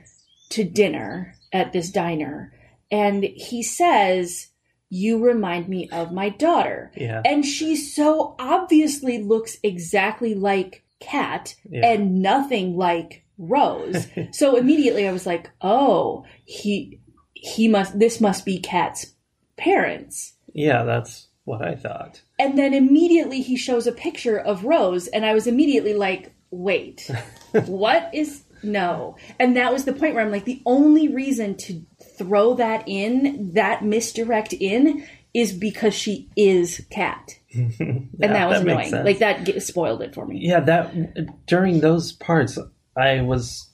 to 0.51 0.65
dinner 0.65 1.35
at 1.53 1.73
this 1.73 1.91
diner, 1.91 2.53
and 2.91 3.23
he 3.25 3.63
says, 3.63 4.49
You 4.97 5.23
remind 5.25 5.69
me 5.69 5.89
of 5.91 6.13
my 6.13 6.29
daughter. 6.31 6.91
Yeah, 6.97 7.21
And 7.25 7.45
she 7.45 7.77
so 7.77 8.35
obviously 8.39 9.23
looks 9.23 9.59
exactly 9.63 10.35
like 10.35 10.85
Kat 11.01 11.55
Yeah. 11.69 11.87
and 11.93 12.23
nothing 12.23 12.77
like 12.77 13.25
Rose. 13.39 14.07
so 14.33 14.57
immediately 14.57 15.07
I 15.07 15.13
was 15.13 15.27
like, 15.27 15.51
"Oh, 15.61 16.25
he 16.45 17.01
he 17.35 17.69
must 17.69 17.99
this 17.99 18.21
must 18.21 18.45
be 18.47 18.59
Kat's 18.59 19.15
parents." 19.57 20.35
yeah, 20.55 20.85
that's 20.85 21.29
what 21.45 21.63
I 21.63 21.75
thought. 21.75 22.23
And 22.39 22.59
then 22.59 22.73
immediately 22.75 23.41
he 23.43 23.57
shows 23.57 23.87
a 23.87 23.93
picture 23.93 24.39
of 24.39 24.65
Rose 24.65 25.07
and 25.09 25.25
I 25.27 25.35
was 25.35 25.47
immediately 25.47 25.95
like, 25.95 26.35
"Wait. 26.51 27.11
what 27.67 28.11
is 28.15 28.45
no?" 28.63 29.17
And 29.39 29.57
that 29.57 29.73
was 29.73 29.85
the 29.85 29.93
point 29.93 30.15
where 30.15 30.25
I'm 30.25 30.33
like, 30.33 30.45
the 30.47 30.63
only 30.67 31.09
reason 31.09 31.57
to 31.59 31.85
throw 32.19 32.55
that 32.55 32.85
in, 32.87 33.53
that 33.55 33.85
misdirect 33.85 34.53
in 34.53 35.05
is 35.35 35.53
because 35.53 35.95
she 35.95 36.29
is 36.37 36.87
Kat. 36.91 37.39
and 37.55 38.09
that 38.21 38.49
was 38.49 38.63
that 38.63 38.69
annoying. 38.69 39.05
Like 39.05 39.19
that 39.19 39.63
spoiled 39.63 40.03
it 40.03 40.15
for 40.15 40.27
me. 40.27 40.41
yeah 40.43 40.61
that 40.61 41.47
during 41.47 41.81
those 41.81 42.13
parts 42.13 42.59
i 42.97 43.21
was 43.23 43.71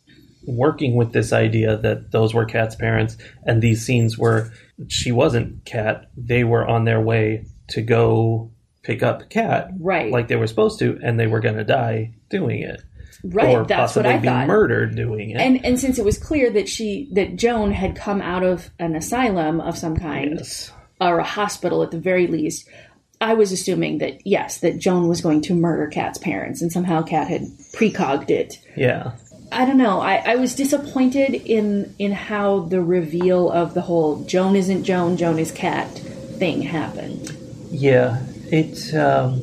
working 0.46 0.94
with 0.96 1.12
this 1.12 1.32
idea 1.32 1.76
that 1.76 2.10
those 2.12 2.32
were 2.34 2.44
Kat's 2.44 2.74
parents 2.76 3.16
and 3.44 3.60
these 3.62 3.84
scenes 3.84 4.16
were 4.18 4.50
she 4.88 5.12
wasn't 5.12 5.64
Kat. 5.64 6.10
they 6.16 6.42
were 6.44 6.66
on 6.66 6.84
their 6.84 7.00
way 7.00 7.46
to 7.68 7.82
go 7.82 8.50
pick 8.82 9.02
up 9.02 9.30
Kat, 9.30 9.70
Right. 9.78 10.10
like 10.12 10.26
they 10.28 10.36
were 10.36 10.48
supposed 10.48 10.78
to 10.80 10.98
and 11.02 11.18
they 11.18 11.28
were 11.28 11.40
going 11.40 11.56
to 11.56 11.64
die 11.64 12.14
doing 12.28 12.60
it 12.62 12.82
Right, 13.24 13.54
or 13.56 13.64
that's 13.64 13.94
what 13.94 14.06
I 14.06 14.18
be 14.18 14.26
thought. 14.26 14.46
murdered 14.46 14.96
doing 14.96 15.30
it 15.30 15.36
And 15.40 15.64
and 15.64 15.78
since 15.78 15.98
it 15.98 16.04
was 16.04 16.18
clear 16.18 16.50
that 16.50 16.68
she 16.68 17.08
that 17.12 17.36
Joan 17.36 17.70
had 17.72 17.94
come 17.94 18.20
out 18.20 18.42
of 18.42 18.70
an 18.78 18.96
asylum 18.96 19.60
of 19.60 19.78
some 19.78 19.96
kind 19.96 20.38
yes 20.38 20.72
or 21.00 21.18
a 21.18 21.24
hospital 21.24 21.82
at 21.82 21.90
the 21.90 21.98
very 21.98 22.28
least, 22.28 22.68
I 23.20 23.34
was 23.34 23.50
assuming 23.50 23.98
that 23.98 24.24
yes, 24.24 24.58
that 24.58 24.78
Joan 24.78 25.08
was 25.08 25.20
going 25.20 25.40
to 25.42 25.54
murder 25.54 25.88
Kat's 25.88 26.18
parents, 26.18 26.62
and 26.62 26.70
somehow 26.70 27.02
Kat 27.02 27.28
had 27.28 27.42
precogged 27.74 28.30
it. 28.30 28.58
yeah 28.76 29.12
I 29.50 29.66
don't 29.66 29.76
know. 29.78 30.00
I, 30.00 30.14
I 30.24 30.36
was 30.36 30.54
disappointed 30.54 31.34
in 31.34 31.94
in 31.98 32.12
how 32.12 32.60
the 32.60 32.80
reveal 32.82 33.50
of 33.50 33.74
the 33.74 33.82
whole 33.82 34.24
Joan 34.24 34.56
isn't 34.56 34.84
Joan, 34.84 35.16
Joan 35.16 35.38
is 35.38 35.50
Kat 35.52 35.88
thing 36.38 36.62
happened. 36.62 37.36
yeah 37.70 38.20
it 38.50 38.94
um 38.94 39.40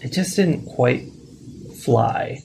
it 0.00 0.12
just 0.12 0.36
didn't 0.36 0.64
quite 0.66 1.04
fly 1.76 2.42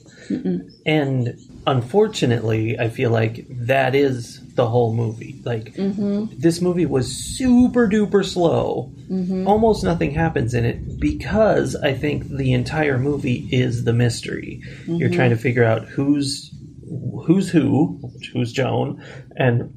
and 0.86 1.38
unfortunately 1.66 2.78
i 2.78 2.88
feel 2.88 3.10
like 3.10 3.46
that 3.48 3.94
is 3.94 4.44
the 4.54 4.68
whole 4.68 4.94
movie. 4.94 5.40
Like 5.44 5.74
mm-hmm. 5.74 6.26
this 6.38 6.60
movie 6.60 6.86
was 6.86 7.14
super 7.14 7.88
duper 7.88 8.24
slow. 8.24 8.92
Mm-hmm. 9.10 9.46
Almost 9.48 9.82
nothing 9.82 10.12
happens 10.12 10.54
in 10.54 10.64
it 10.64 11.00
because 11.00 11.76
i 11.76 11.92
think 11.92 12.28
the 12.28 12.52
entire 12.52 12.98
movie 12.98 13.48
is 13.50 13.84
the 13.84 13.92
mystery. 13.92 14.62
You're 14.86 15.08
mm-hmm. 15.08 15.16
trying 15.16 15.30
to 15.30 15.36
figure 15.36 15.64
out 15.64 15.86
who's 15.86 16.54
who's 17.26 17.48
who 17.48 17.98
who's 18.32 18.52
joan 18.52 19.02
and 19.36 19.72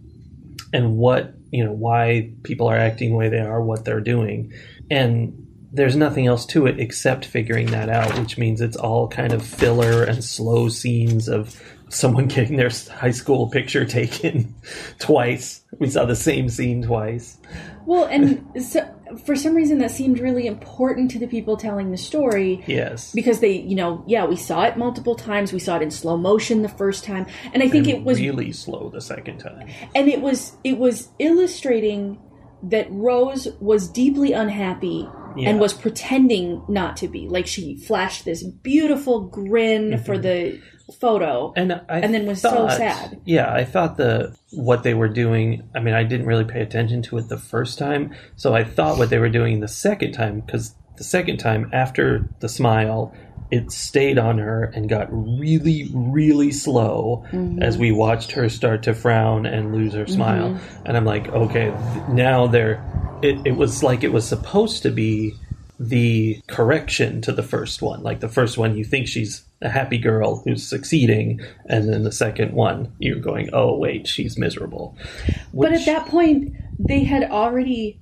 and 0.74 0.98
what 0.98 1.34
you 1.52 1.64
know 1.64 1.72
why 1.72 2.32
people 2.44 2.68
are 2.68 2.78
acting 2.78 3.12
the 3.12 3.16
way 3.16 3.30
they 3.30 3.40
are 3.40 3.62
what 3.62 3.86
they're 3.86 4.02
doing. 4.02 4.54
And 4.90 5.47
there's 5.72 5.96
nothing 5.96 6.28
else 6.28 6.46
to 6.46 6.66
it 6.66 6.80
except 6.80 7.26
figuring 7.26 7.68
that 7.68 7.90
out 7.90 8.18
which 8.20 8.38
means 8.38 8.62
it's 8.62 8.78
all 8.78 9.08
kind 9.08 9.34
of 9.34 9.46
filler 9.46 10.04
and 10.04 10.24
slow 10.24 10.70
scenes 10.70 11.28
of 11.28 11.62
someone 11.90 12.28
getting 12.36 12.56
their 12.58 12.72
high 12.92 13.12
school 13.12 13.50
picture 13.50 13.86
taken 13.86 14.54
twice 15.00 15.64
we 15.80 15.90
saw 15.90 16.06
the 16.06 16.16
same 16.16 16.48
scene 16.50 16.82
twice 16.84 17.38
Well, 17.86 18.06
and 18.06 18.46
so 18.64 18.82
for 19.26 19.36
some 19.38 19.56
reason 19.56 19.78
that 19.80 19.92
seemed 19.92 20.20
really 20.20 20.48
important 20.48 21.12
to 21.12 21.20
the 21.20 21.28
people 21.28 21.56
telling 21.56 21.92
the 21.92 21.98
story 21.98 22.62
Yes. 22.68 23.14
because 23.14 23.40
they, 23.40 23.54
you 23.54 23.76
know, 23.76 24.04
yeah, 24.08 24.26
we 24.26 24.36
saw 24.36 24.64
it 24.66 24.76
multiple 24.78 25.16
times. 25.16 25.54
We 25.54 25.60
saw 25.60 25.78
it 25.78 25.82
in 25.82 25.92
slow 25.92 26.18
motion 26.18 26.62
the 26.62 26.68
first 26.70 27.06
time, 27.06 27.26
and 27.54 27.64
I 27.64 27.70
think 27.70 27.88
And 27.88 27.98
it 28.00 28.04
was 28.04 28.20
really 28.20 28.52
slow 28.52 28.90
the 28.90 29.00
second 29.00 29.38
time. 29.40 29.70
and 29.96 30.10
it 30.10 30.20
was 30.22 30.58
it 30.66 30.78
was 30.78 31.08
illustrating 31.20 32.20
that 32.64 32.88
Rose 32.90 33.48
was 33.62 33.88
deeply 33.88 34.34
unhappy 34.34 35.08
Yeah. 35.38 35.50
and 35.50 35.60
was 35.60 35.74
pretending 35.74 36.64
not 36.68 36.98
to 36.98 37.08
be. 37.08 37.28
Like 37.28 37.48
she 37.48 37.78
flashed 37.78 38.26
this 38.26 38.44
beautiful 38.44 39.22
grin 39.22 39.92
Mm-hmm. 39.92 40.04
for 40.04 40.18
the 40.18 40.60
photo. 41.00 41.54
And 41.56 41.74
I 41.90 42.00
And 42.00 42.14
then 42.14 42.26
was 42.26 42.42
so 42.42 42.68
sad. 42.70 43.20
Yeah, 43.26 43.52
I 43.52 43.66
thought 43.66 43.98
the 43.98 44.36
what 44.52 44.84
they 44.84 44.94
were 44.94 45.10
doing. 45.10 45.68
I 45.76 45.80
mean, 45.80 45.94
I 45.94 46.04
didn't 46.04 46.26
really 46.28 46.46
pay 46.46 46.62
attention 46.62 47.02
to 47.04 47.18
it 47.18 47.28
the 47.30 47.38
first 47.38 47.78
time, 47.78 48.14
so 48.36 48.54
I 48.56 48.64
thought 48.64 48.98
what 48.98 49.10
they 49.10 49.20
were 49.20 49.30
doing 49.30 49.60
the 49.60 49.68
second 49.68 50.14
time 50.14 50.40
because 50.40 50.76
the 50.98 51.04
second 51.04 51.38
time 51.38 51.70
after 51.74 52.30
the 52.40 52.50
smile, 52.50 53.14
it 53.52 53.72
stayed 53.72 54.18
on 54.18 54.38
her 54.40 54.66
and 54.76 54.90
got 54.90 55.08
really, 55.12 55.90
really 55.94 56.52
slow 56.52 57.24
Mm-hmm. 57.32 57.62
as 57.62 57.78
we 57.78 57.92
watched 57.92 58.32
her 58.34 58.50
start 58.50 58.84
to 58.84 58.94
frown 58.94 59.46
and 59.46 59.74
lose 59.74 59.94
her 59.94 60.08
smile. 60.08 60.52
Mm-hmm. 60.52 60.86
And 60.86 60.98
I'm 60.98 61.06
like, 61.06 61.28
okay, 61.30 61.72
th- 61.72 62.08
now 62.10 62.48
they're. 62.48 62.84
It, 63.22 63.40
it 63.46 63.56
was 63.56 63.82
like 63.84 64.04
it 64.04 64.12
was 64.14 64.28
supposed 64.28 64.84
to 64.84 64.92
be 64.92 65.34
the 65.80 66.40
correction 66.48 67.22
to 67.22 67.32
the 67.32 67.44
first 67.44 67.82
one. 67.82 68.04
Like 68.04 68.20
the 68.20 68.30
first 68.30 68.58
one, 68.58 68.78
you 68.78 68.84
think 68.84 69.08
she's 69.08 69.44
a 69.62 69.70
happy 69.70 69.98
girl 69.98 70.42
who's 70.44 70.68
succeeding, 70.68 71.42
and 71.68 71.92
then 71.92 72.04
the 72.04 72.12
second 72.12 72.54
one, 72.54 72.94
you're 73.00 73.20
going, 73.20 73.50
oh 73.54 73.78
wait, 73.78 74.08
she's 74.08 74.38
miserable. 74.38 74.96
but 75.54 75.72
at 75.74 75.86
that 75.86 76.08
point, 76.08 76.54
they 76.80 77.04
had 77.04 77.24
already 77.24 78.00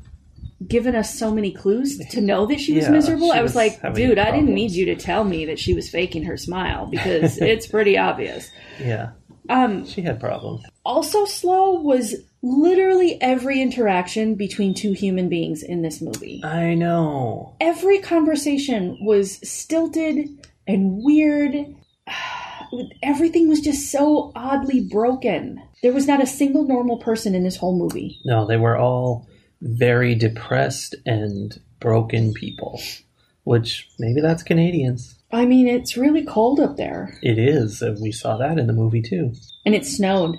given 0.67 0.95
us 0.95 1.17
so 1.17 1.31
many 1.31 1.51
clues 1.51 1.97
to 2.11 2.21
know 2.21 2.45
that 2.45 2.59
she 2.59 2.73
was 2.73 2.85
Yeah, 2.85 2.91
miserable. 2.91 3.31
she 3.33 3.37
I 3.37 3.41
was, 3.41 3.49
was 3.51 3.55
like, 3.55 3.93
dude, 3.93 4.17
I 4.17 4.31
didn't 4.31 4.53
need 4.53 4.71
you 4.71 4.85
to 4.85 4.95
tell 4.95 5.23
me 5.23 5.45
that 5.45 5.59
she 5.59 5.73
was 5.73 5.89
faking 5.89 6.23
her 6.23 6.37
smile 6.37 6.87
because 6.87 7.37
it's 7.41 7.67
pretty 7.67 7.97
obvious. 7.97 8.49
yeah, 8.79 9.11
Um, 9.49 9.85
she 9.85 10.01
had 10.01 10.19
problems. 10.19 10.63
also 10.85 11.25
slow 11.25 11.73
was 11.81 12.15
literally 12.41 13.19
every 13.21 13.61
interaction 13.61 14.35
between 14.35 14.73
two 14.73 14.93
human 14.93 15.27
beings 15.27 15.61
in 15.63 15.81
this 15.81 16.01
movie. 16.01 16.41
I 16.43 16.73
know. 16.75 17.55
Every 17.59 17.99
conversation 17.99 18.97
was 19.01 19.37
stilted 19.47 20.29
and 20.67 21.01
weird. 21.03 21.53
Everything 23.03 23.47
was 23.47 23.61
just 23.61 23.91
so 23.91 24.31
oddly 24.35 24.81
broken. 24.81 25.61
There 25.83 25.93
was 25.93 26.07
not 26.07 26.21
a 26.21 26.25
single 26.27 26.65
normal 26.67 26.97
person 26.97 27.35
in 27.35 27.43
this 27.43 27.57
whole 27.57 27.77
movie. 27.77 28.19
No, 28.25 28.45
they 28.47 28.57
were 28.57 28.77
all 28.77 29.27
very 29.65 30.15
depressed 30.15 30.95
and 31.05 31.59
broken 31.79 32.33
people. 32.33 32.81
Which 33.43 33.89
maybe 33.99 34.21
that's 34.21 34.41
Canadians. 34.41 35.15
I 35.31 35.45
mean, 35.45 35.67
it's 35.67 35.97
really 35.97 36.23
cold 36.23 36.59
up 36.59 36.77
there. 36.77 37.17
It 37.21 37.37
is, 37.37 37.81
and 37.81 38.01
we 38.01 38.11
saw 38.11 38.37
that 38.37 38.57
in 38.57 38.67
the 38.67 38.73
movie 38.73 39.01
too. 39.01 39.33
And 39.65 39.75
it 39.75 39.85
snowed. 39.85 40.37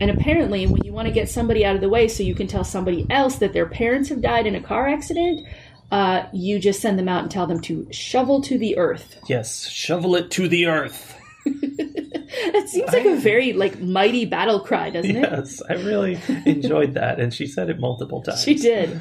And 0.00 0.10
apparently, 0.10 0.66
when 0.66 0.82
you 0.84 0.92
want 0.92 1.06
to 1.06 1.14
get 1.14 1.28
somebody 1.28 1.64
out 1.64 1.74
of 1.74 1.80
the 1.80 1.88
way 1.88 2.08
so 2.08 2.22
you 2.22 2.34
can 2.34 2.46
tell 2.46 2.64
somebody 2.64 3.06
else 3.10 3.36
that 3.36 3.52
their 3.52 3.66
parents 3.66 4.08
have 4.08 4.20
died 4.20 4.46
in 4.46 4.54
a 4.54 4.62
car 4.62 4.88
accident, 4.88 5.46
uh, 5.90 6.26
you 6.32 6.58
just 6.58 6.80
send 6.80 6.98
them 6.98 7.08
out 7.08 7.22
and 7.22 7.30
tell 7.30 7.46
them 7.46 7.60
to 7.60 7.86
shovel 7.92 8.40
to 8.42 8.58
the 8.58 8.78
earth. 8.78 9.16
Yes, 9.28 9.68
shovel 9.68 10.16
it 10.16 10.30
to 10.32 10.48
the 10.48 10.66
earth. 10.66 11.16
That 12.52 12.68
seems 12.68 12.92
like 12.92 13.04
a 13.06 13.16
very 13.16 13.52
like 13.52 13.80
mighty 13.80 14.24
battle 14.24 14.60
cry, 14.60 14.90
doesn't 14.90 15.16
it? 15.16 15.30
Yes, 15.30 15.62
I 15.68 15.74
really 15.74 16.18
enjoyed 16.46 16.94
that, 16.94 17.20
and 17.20 17.32
she 17.32 17.46
said 17.46 17.70
it 17.70 17.78
multiple 17.78 18.22
times. 18.24 18.42
She 18.42 18.54
did. 18.54 19.00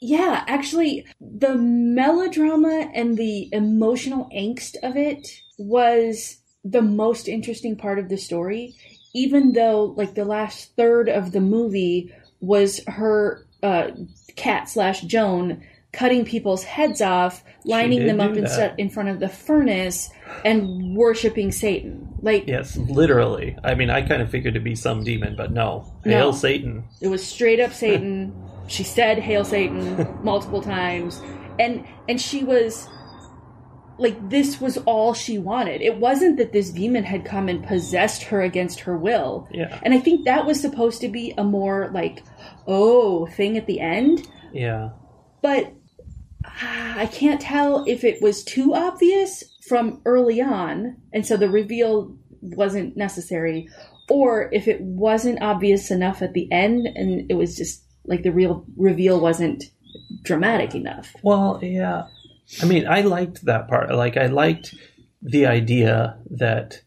Yeah, 0.00 0.44
actually, 0.46 1.06
the 1.20 1.54
melodrama 1.54 2.90
and 2.94 3.16
the 3.16 3.48
emotional 3.52 4.28
angst 4.34 4.76
of 4.82 4.96
it 4.96 5.26
was 5.58 6.38
the 6.64 6.82
most 6.82 7.28
interesting 7.28 7.76
part 7.76 7.98
of 7.98 8.08
the 8.08 8.18
story, 8.18 8.74
even 9.14 9.52
though, 9.52 9.94
like, 9.96 10.14
the 10.14 10.24
last 10.24 10.76
third 10.76 11.08
of 11.08 11.32
the 11.32 11.40
movie 11.40 12.12
was 12.40 12.80
her 12.86 13.46
uh, 13.62 13.90
Kat 14.36 14.68
slash 14.68 15.00
Joan 15.02 15.62
cutting 15.96 16.26
people's 16.26 16.62
heads 16.62 17.00
off, 17.00 17.42
lining 17.64 18.06
them 18.06 18.20
up 18.20 18.36
in, 18.36 18.44
that. 18.44 18.78
in 18.78 18.90
front 18.90 19.08
of 19.08 19.18
the 19.18 19.28
furnace, 19.30 20.10
and 20.44 20.94
worshiping 20.94 21.50
Satan. 21.50 22.06
Like, 22.20 22.46
Yes, 22.46 22.76
literally. 22.76 23.56
I 23.64 23.74
mean, 23.74 23.88
I 23.88 24.02
kind 24.02 24.20
of 24.20 24.30
figured 24.30 24.52
it'd 24.52 24.62
be 24.62 24.74
some 24.74 25.04
demon, 25.04 25.36
but 25.36 25.52
no. 25.52 25.90
No. 26.04 26.12
Hail 26.12 26.32
Satan. 26.34 26.84
It 27.00 27.08
was 27.08 27.26
straight 27.26 27.60
up 27.60 27.72
Satan. 27.72 28.34
she 28.68 28.82
said 28.82 29.18
"Hail 29.18 29.44
Satan" 29.44 30.18
multiple 30.22 30.60
times, 30.60 31.22
and 31.58 31.86
and 32.08 32.20
she 32.20 32.44
was 32.44 32.88
like, 33.98 34.28
this 34.28 34.60
was 34.60 34.76
all 34.78 35.14
she 35.14 35.38
wanted. 35.38 35.80
It 35.80 35.96
wasn't 35.96 36.36
that 36.36 36.52
this 36.52 36.70
demon 36.70 37.04
had 37.04 37.24
come 37.24 37.48
and 37.48 37.66
possessed 37.66 38.24
her 38.24 38.42
against 38.42 38.80
her 38.80 38.94
will. 38.94 39.48
Yeah. 39.50 39.78
And 39.82 39.94
I 39.94 39.98
think 40.00 40.26
that 40.26 40.44
was 40.44 40.60
supposed 40.60 41.00
to 41.00 41.08
be 41.08 41.32
a 41.38 41.42
more 41.42 41.90
like, 41.94 42.22
oh, 42.66 43.24
thing 43.24 43.56
at 43.56 43.66
the 43.66 43.80
end. 43.80 44.28
Yeah. 44.52 44.90
But 45.40 45.72
I 46.62 47.06
can't 47.06 47.40
tell 47.40 47.84
if 47.86 48.04
it 48.04 48.22
was 48.22 48.44
too 48.44 48.74
obvious 48.74 49.44
from 49.68 50.00
early 50.04 50.40
on, 50.40 50.96
and 51.12 51.26
so 51.26 51.36
the 51.36 51.50
reveal 51.50 52.16
wasn't 52.40 52.96
necessary, 52.96 53.68
or 54.08 54.48
if 54.52 54.68
it 54.68 54.80
wasn't 54.80 55.42
obvious 55.42 55.90
enough 55.90 56.22
at 56.22 56.32
the 56.32 56.50
end, 56.52 56.86
and 56.86 57.30
it 57.30 57.34
was 57.34 57.56
just 57.56 57.84
like 58.04 58.22
the 58.22 58.30
real 58.30 58.64
reveal 58.76 59.20
wasn't 59.20 59.64
dramatic 60.22 60.74
enough. 60.74 61.14
Well, 61.22 61.58
yeah. 61.62 62.06
I 62.62 62.66
mean, 62.66 62.86
I 62.86 63.00
liked 63.00 63.44
that 63.46 63.68
part. 63.68 63.92
Like, 63.92 64.16
I 64.16 64.26
liked 64.26 64.74
the 65.20 65.46
idea 65.46 66.18
that, 66.30 66.80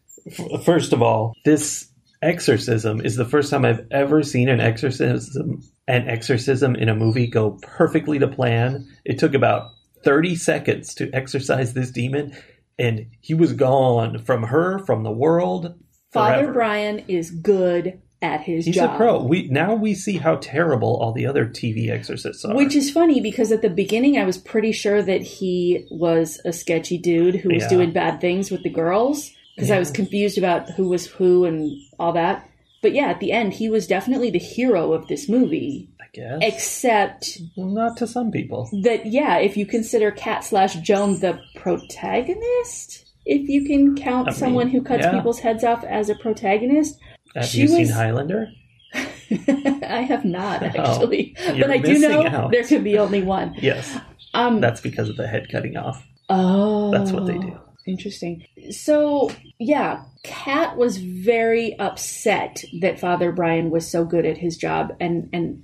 first 0.64 0.92
of 0.92 1.02
all, 1.02 1.34
this 1.44 1.88
exorcism 2.22 3.00
is 3.00 3.16
the 3.16 3.24
first 3.24 3.50
time 3.50 3.64
I've 3.64 3.86
ever 3.90 4.22
seen 4.22 4.48
an 4.48 4.60
exorcism 4.60 5.62
an 5.90 6.08
exorcism 6.08 6.76
in 6.76 6.88
a 6.88 6.94
movie 6.94 7.26
go 7.26 7.58
perfectly 7.62 8.18
to 8.18 8.28
plan. 8.28 8.86
It 9.04 9.18
took 9.18 9.34
about 9.34 9.70
30 10.04 10.36
seconds 10.36 10.94
to 10.94 11.10
exorcise 11.12 11.74
this 11.74 11.90
demon 11.90 12.34
and 12.78 13.06
he 13.20 13.34
was 13.34 13.52
gone 13.52 14.18
from 14.24 14.44
her, 14.44 14.78
from 14.86 15.02
the 15.02 15.10
world. 15.10 15.74
Forever. 16.12 16.36
Father. 16.46 16.52
Brian 16.52 16.98
is 17.08 17.30
good 17.30 18.00
at 18.22 18.40
his 18.42 18.66
He's 18.66 18.74
job. 18.74 18.94
a 18.94 18.96
pro. 18.96 19.22
We 19.24 19.48
now 19.48 19.74
we 19.74 19.94
see 19.94 20.16
how 20.18 20.36
terrible 20.36 20.96
all 21.00 21.12
the 21.12 21.26
other 21.26 21.46
TV 21.46 21.90
exorcists 21.90 22.44
are. 22.44 22.54
Which 22.54 22.74
is 22.74 22.90
funny 22.90 23.20
because 23.20 23.50
at 23.52 23.62
the 23.62 23.70
beginning 23.70 24.18
I 24.18 24.24
was 24.24 24.36
pretty 24.38 24.72
sure 24.72 25.02
that 25.02 25.22
he 25.22 25.86
was 25.90 26.40
a 26.44 26.52
sketchy 26.52 26.98
dude 26.98 27.36
who 27.36 27.48
was 27.52 27.62
Yeah. 27.64 27.68
doing 27.68 27.92
bad 27.92 28.20
things 28.20 28.50
with 28.50 28.62
the 28.62 28.70
girls 28.70 29.30
because 29.56 29.70
I 29.70 29.78
was 29.78 29.90
confused 29.90 30.36
about 30.38 30.70
who 30.70 30.88
was 30.88 31.06
who 31.06 31.44
and 31.44 31.76
all 31.98 32.12
that. 32.14 32.46
But 32.82 32.92
yeah, 32.94 33.06
at 33.08 33.20
the 33.20 33.32
end 33.32 33.54
he 33.54 33.68
was 33.68 33.86
definitely 33.86 34.30
the 34.30 34.38
hero 34.38 34.92
of 34.92 35.06
this 35.08 35.28
movie. 35.28 35.90
I 36.00 36.04
guess 36.12 36.38
Except 36.42 37.38
Well, 37.56 37.68
not 37.68 37.96
to 37.98 38.06
some 38.06 38.30
people. 38.30 38.68
that 38.82 39.06
yeah, 39.06 39.38
if 39.38 39.56
you 39.56 39.66
consider 39.66 40.10
Kat 40.10 40.44
slash 40.44 40.74
Joan 40.76 41.20
the 41.20 41.38
protagonist, 41.56 43.04
if 43.26 43.48
you 43.48 43.64
can 43.64 43.94
count 43.96 44.28
I 44.28 44.30
mean, 44.32 44.38
someone 44.38 44.68
who 44.68 44.82
cuts 44.82 45.04
yeah. 45.04 45.12
people's 45.12 45.40
heads 45.40 45.62
off 45.64 45.84
as 45.84 46.08
a 46.08 46.14
protagonist, 46.16 46.98
Have 47.36 47.44
She 47.46 47.60
you 47.62 47.68
seen 47.68 47.80
was- 47.80 47.90
Highlander? 47.92 48.48
I 48.94 50.04
have 50.08 50.24
not 50.24 50.62
actually, 50.76 51.36
Oh, 51.46 51.58
but 51.60 51.70
I 51.70 51.78
do 51.78 51.98
know 52.00 52.26
out. 52.26 52.50
there 52.50 52.64
could 52.64 52.82
be 52.82 52.98
only 52.98 53.22
one. 53.22 53.54
Yes, 53.58 53.96
Um, 54.34 54.60
that's 54.60 54.80
because 54.80 55.08
of 55.08 55.16
the 55.16 55.28
head 55.28 55.48
cutting 55.50 55.76
off. 55.76 56.04
Oh, 56.28 56.90
That's 56.90 57.12
what 57.12 57.26
they 57.26 57.38
do. 57.38 57.58
Interesting. 57.90 58.44
So, 58.70 59.30
yeah, 59.58 60.04
Kat 60.22 60.76
was 60.76 60.96
very 60.98 61.78
upset 61.78 62.62
that 62.80 63.00
Father 63.00 63.32
Brian 63.32 63.70
was 63.70 63.90
so 63.90 64.04
good 64.04 64.24
at 64.26 64.38
his 64.38 64.56
job 64.56 64.94
and 65.00 65.28
and 65.32 65.62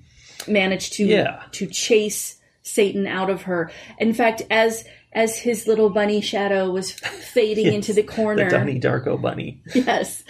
managed 0.49 0.95
to 0.95 1.05
Yeah. 1.05 1.43
to 1.53 1.67
chase 1.67 2.39
Satan 2.63 3.07
out 3.07 3.31
of 3.31 3.43
her. 3.43 3.71
In 3.99 4.13
fact, 4.13 4.43
as 4.51 4.85
as 5.13 5.39
his 5.39 5.67
little 5.67 5.89
bunny 5.89 6.21
shadow 6.21 6.71
was 6.71 6.91
fading 6.93 7.73
into 7.73 7.93
the 7.93 8.03
corner, 8.03 8.45
The 8.51 8.51
Donnie 8.59 8.81
Darko 8.81 9.21
bunny. 9.21 9.63
yes. 9.75 10.25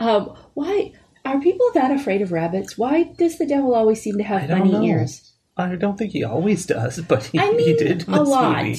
Um, 0.00 0.34
why 0.54 0.92
are 1.24 1.40
people 1.40 1.70
that 1.74 1.90
afraid 1.90 2.22
of 2.22 2.32
rabbits? 2.32 2.76
Why 2.76 3.04
does 3.04 3.38
the 3.38 3.46
devil 3.46 3.74
always 3.74 4.02
seem 4.02 4.18
to 4.18 4.24
have 4.24 4.48
bunny 4.48 4.72
know. 4.72 4.82
ears? 4.82 5.32
I 5.56 5.74
don't 5.76 5.96
think 5.96 6.12
he 6.12 6.22
always 6.22 6.66
does, 6.66 7.00
but 7.00 7.24
he, 7.24 7.38
I 7.38 7.46
he 7.52 7.74
did 7.74 8.06
in 8.06 8.12
a 8.12 8.22
lot. 8.22 8.64
movie. 8.66 8.78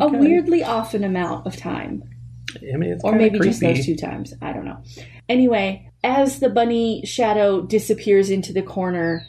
A 0.00 0.08
weirdly 0.08 0.62
often 0.64 1.04
amount 1.04 1.46
of 1.46 1.56
time. 1.56 2.02
I 2.72 2.76
mean, 2.76 2.98
or 3.04 3.12
maybe 3.12 3.38
just 3.38 3.60
those 3.60 3.84
two 3.84 3.96
times. 3.96 4.34
I 4.40 4.52
don't 4.52 4.64
know. 4.64 4.78
Anyway, 5.28 5.90
as 6.02 6.38
the 6.40 6.48
bunny 6.48 7.04
shadow 7.04 7.62
disappears 7.62 8.30
into 8.30 8.52
the 8.52 8.62
corner, 8.62 9.26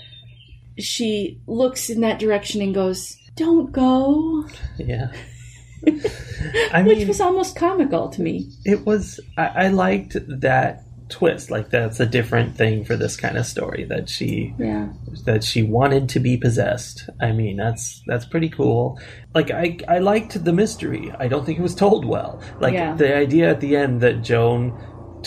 she 0.77 1.39
looks 1.47 1.89
in 1.89 2.01
that 2.01 2.19
direction 2.19 2.61
and 2.61 2.73
goes, 2.73 3.17
"Don't 3.35 3.71
go," 3.71 4.45
Yeah. 4.77 5.11
I 6.73 6.81
which 6.83 7.07
was 7.07 7.21
almost 7.21 7.55
comical 7.55 8.09
to 8.09 8.21
me. 8.21 8.49
it 8.65 8.85
was. 8.85 9.19
I, 9.37 9.47
I 9.47 9.67
liked 9.69 10.15
that 10.27 10.83
twist. 11.09 11.49
Like 11.51 11.69
that's 11.69 11.99
a 11.99 12.05
different 12.05 12.55
thing 12.55 12.83
for 12.85 12.95
this 12.95 13.15
kind 13.17 13.37
of 13.37 13.45
story 13.45 13.83
that 13.85 14.09
she 14.09 14.53
Yeah. 14.57 14.89
that 15.25 15.43
she 15.43 15.63
wanted 15.63 16.09
to 16.09 16.19
be 16.19 16.37
possessed. 16.37 17.09
I 17.21 17.31
mean, 17.31 17.57
that's 17.57 18.01
that's 18.07 18.25
pretty 18.25 18.49
cool. 18.49 18.99
Like 19.33 19.51
I 19.51 19.77
I 19.87 19.99
liked 19.99 20.43
the 20.43 20.53
mystery. 20.53 21.11
I 21.19 21.27
don't 21.27 21.45
think 21.45 21.59
it 21.59 21.63
was 21.63 21.75
told 21.75 22.05
well. 22.05 22.41
Like 22.59 22.73
Yeah. 22.73 22.95
the 22.95 23.15
idea 23.15 23.49
at 23.49 23.61
the 23.61 23.75
end 23.75 24.01
that 24.01 24.21
Joan 24.23 24.73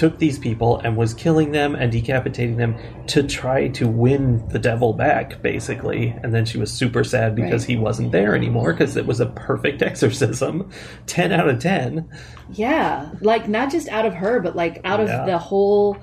took 0.01 0.19
these 0.19 0.39
people 0.39 0.79
and 0.79 0.97
was 0.97 1.13
killing 1.15 1.53
them 1.53 1.75
and 1.75 1.93
decapitating 1.93 2.57
them 2.57 2.75
to 3.07 3.23
try 3.23 3.69
to 3.69 3.87
win 3.87 4.47
the 4.49 4.59
devil 4.59 4.93
back 4.95 5.43
basically 5.43 6.09
and 6.23 6.33
then 6.35 6.45
she 6.45 6.57
was 6.59 6.73
super 6.73 7.05
sad 7.05 7.35
because 7.37 7.63
Right. 7.65 7.71
he 7.71 7.77
wasn't 7.77 8.11
there 8.13 8.35
anymore 8.35 8.73
because 8.73 8.97
it 8.97 9.07
was 9.07 9.21
a 9.21 9.27
perfect 9.27 9.83
exorcism 9.91 10.71
10 11.07 11.33
out 11.33 11.49
of 11.49 11.59
10 11.59 12.09
Yeah. 12.53 13.11
Like 13.21 13.47
not 13.49 13.71
just 13.71 13.89
out 13.89 14.07
of 14.07 14.15
her, 14.15 14.41
but 14.41 14.57
like 14.57 14.81
out 14.85 15.01
of 15.01 15.09
the 15.27 15.39
whole 15.39 15.99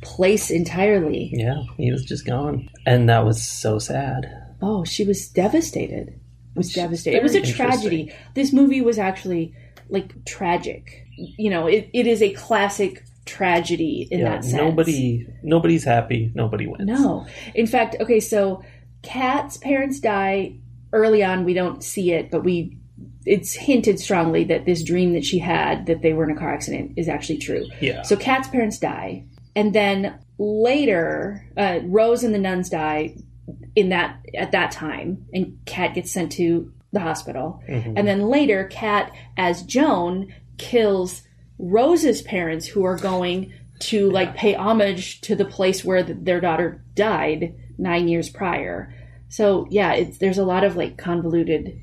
place 0.00 0.50
entirely. 0.50 1.30
yeah 1.34 1.62
he 1.76 1.92
was 1.92 2.04
just 2.04 2.26
gone 2.26 2.68
and 2.86 3.08
that 3.08 3.24
was 3.24 3.40
so 3.40 3.78
sad 3.78 4.26
Oh, 4.64 4.84
she 4.84 5.04
was 5.04 5.28
devastated. 5.28 6.18
Was 6.54 6.66
She's 6.70 6.76
devastated. 6.76 7.16
It 7.16 7.22
was 7.24 7.34
a 7.34 7.42
tragedy. 7.42 8.12
This 8.34 8.52
movie 8.52 8.80
was 8.80 8.96
actually 8.96 9.52
like 9.88 10.24
tragic. 10.24 11.04
You 11.16 11.50
know, 11.50 11.66
it, 11.66 11.90
it 11.92 12.06
is 12.06 12.22
a 12.22 12.32
classic 12.34 13.02
tragedy 13.24 14.08
in 14.10 14.22
that 14.24 14.44
sense. 14.44 14.54
nobody 14.56 15.26
nobody's 15.42 15.84
happy 15.84 16.30
nobody 16.34 16.66
wins 16.66 16.84
No. 16.86 17.26
In 17.54 17.66
fact, 17.66 17.96
okay, 18.00 18.20
so 18.20 18.62
Kat's 19.02 19.56
parents 19.56 20.00
die 20.00 20.54
early 20.92 21.22
on. 21.22 21.44
We 21.44 21.54
don't 21.54 21.82
see 21.84 22.12
it, 22.12 22.30
but 22.30 22.42
we 22.44 22.76
it's 23.24 23.52
hinted 23.54 24.00
strongly 24.00 24.42
that 24.44 24.64
this 24.64 24.82
dream 24.82 25.12
that 25.12 25.24
she 25.24 25.38
had 25.38 25.86
that 25.86 26.02
they 26.02 26.12
were 26.12 26.24
in 26.24 26.36
a 26.36 26.38
car 26.38 26.52
accident 26.52 26.92
is 26.96 27.08
actually 27.08 27.38
true. 27.38 27.66
yeah 27.80 28.02
So 28.02 28.16
Kat's 28.16 28.48
parents 28.48 28.78
die, 28.78 29.24
and 29.54 29.72
then 29.72 30.18
later, 30.38 31.46
uh, 31.56 31.80
Rose 31.84 32.24
and 32.24 32.34
the 32.34 32.38
nuns 32.38 32.68
die 32.68 33.14
in 33.76 33.88
that 33.90 34.16
at 34.36 34.52
that 34.52 34.70
time, 34.72 35.26
and 35.32 35.58
Kat 35.66 35.94
gets 35.94 36.10
sent 36.12 36.32
to 36.32 36.72
the 36.92 37.00
hospital, 37.00 37.62
Mhm. 37.68 37.94
and 37.96 38.06
then 38.08 38.22
later, 38.28 38.64
Kat 38.70 39.12
as 39.36 39.62
Joan 39.62 40.28
kills 40.58 41.22
Rose's 41.62 42.22
parents, 42.22 42.66
who 42.66 42.84
are 42.84 42.96
going 42.96 43.52
to 43.78 44.10
like 44.10 44.36
pay 44.36 44.54
homage 44.54 45.20
to 45.22 45.34
the 45.36 45.44
place 45.44 45.84
where 45.84 46.02
th- 46.02 46.18
their 46.20 46.40
daughter 46.40 46.84
died 46.94 47.54
nine 47.78 48.08
years 48.08 48.28
prior. 48.28 48.92
So 49.28 49.66
yeah, 49.70 49.94
it's 49.94 50.18
there's 50.18 50.38
a 50.38 50.44
lot 50.44 50.64
of 50.64 50.76
like 50.76 50.98
convoluted 50.98 51.80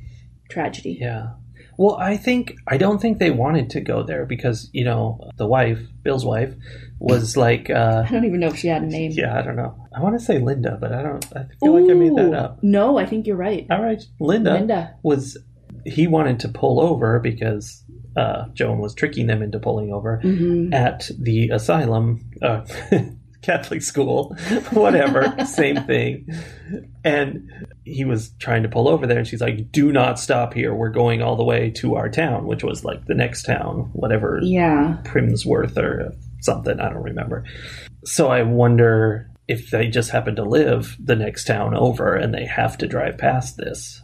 tragedy. 0.50 0.98
Yeah. 1.00 1.32
Well, 1.78 1.96
I 1.96 2.18
think 2.18 2.56
I 2.68 2.76
don't 2.78 3.00
think 3.00 3.20
they 3.20 3.32
wanted 3.32 3.70
to 3.70 3.80
go 3.80 4.04
there 4.04 4.26
because 4.26 4.70
you 4.74 4.84
know 4.84 5.32
the 5.38 5.48
wife, 5.48 5.80
Bill's 6.04 6.26
wife, 6.26 6.54
was 7.00 7.38
like, 7.46 7.70
uh, 7.70 8.04
I 8.06 8.12
don't 8.12 8.26
even 8.26 8.42
know 8.42 8.48
if 8.48 8.58
she 8.58 8.68
had 8.68 8.84
a 8.84 8.86
name. 8.86 9.12
yeah, 9.14 9.38
I 9.40 9.42
don't 9.42 9.56
know. 9.56 9.88
I 9.96 10.02
want 10.02 10.20
to 10.20 10.24
say 10.24 10.40
Linda, 10.40 10.78
but 10.80 10.92
I 10.92 11.02
don't. 11.02 11.26
I 11.36 11.46
feel 11.62 11.80
like 11.80 11.90
I 11.90 11.94
made 11.94 12.16
that 12.18 12.34
up. 12.34 12.60
No, 12.62 12.98
I 12.98 13.06
think 13.06 13.28
you're 13.28 13.38
right. 13.38 13.66
All 13.72 13.82
right, 13.82 14.04
Linda, 14.20 14.54
Linda. 14.54 14.96
was. 15.04 15.38
He 15.86 16.08
wanted 16.08 16.40
to 16.42 16.50
pull 16.50 16.80
over 16.80 17.20
because 17.20 17.84
uh, 18.16 18.46
Joan 18.54 18.80
was 18.80 18.94
tricking 18.94 19.28
them 19.28 19.42
into 19.42 19.60
pulling 19.60 19.92
over 19.94 20.20
hmm 20.22 20.74
at 20.74 21.10
the 21.18 21.50
asylum, 21.50 22.30
uh, 22.42 22.66
Catholic 23.42 23.82
school, 23.82 24.36
whatever, 24.72 25.34
same 25.46 25.84
thing. 25.86 26.28
And 27.04 27.50
he 27.86 28.04
was 28.04 28.32
trying 28.40 28.64
to 28.64 28.70
pull 28.70 28.88
over 28.88 29.08
there, 29.08 29.18
and 29.20 29.28
she's 29.28 29.42
like, 29.42 29.72
"Do 29.72 29.92
not 29.92 30.20
stop 30.20 30.54
here. 30.54 30.74
We're 30.76 30.90
going 30.90 31.22
all 31.22 31.36
the 31.36 31.44
way 31.44 31.72
to 31.78 31.96
our 31.96 32.10
town, 32.10 32.46
which 32.46 32.64
was 32.64 32.84
like 32.84 33.06
the 33.06 33.16
next 33.16 33.44
town, 33.44 33.90
whatever 33.94 34.40
Yeah. 34.44 34.98
Primsworth 35.06 35.78
or 35.78 36.14
something. 36.42 36.80
I 36.80 36.90
don't 36.90 37.04
remember." 37.04 37.46
So 38.04 38.28
I 38.28 38.44
wonder 38.44 39.30
if 39.48 39.72
they 39.72 39.88
just 39.88 40.12
happen 40.12 40.36
to 40.36 40.44
live 40.44 40.96
the 41.04 41.16
next 41.16 41.46
town 41.46 41.76
over, 41.76 42.16
and 42.16 42.34
they 42.34 42.46
have 42.46 42.78
to 42.80 42.88
drive 42.88 43.18
past 43.18 43.58
this. 43.58 44.02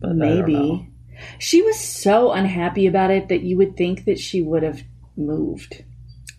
But 0.00 0.10
I 0.10 0.12
don't 0.12 0.18
know. 0.18 0.44
Maybe. 0.46 0.90
She 1.38 1.62
was 1.62 1.78
so 1.78 2.32
unhappy 2.32 2.86
about 2.86 3.10
it 3.10 3.28
that 3.28 3.42
you 3.42 3.56
would 3.58 3.76
think 3.76 4.04
that 4.06 4.18
she 4.18 4.42
would 4.42 4.62
have 4.62 4.82
moved. 5.16 5.82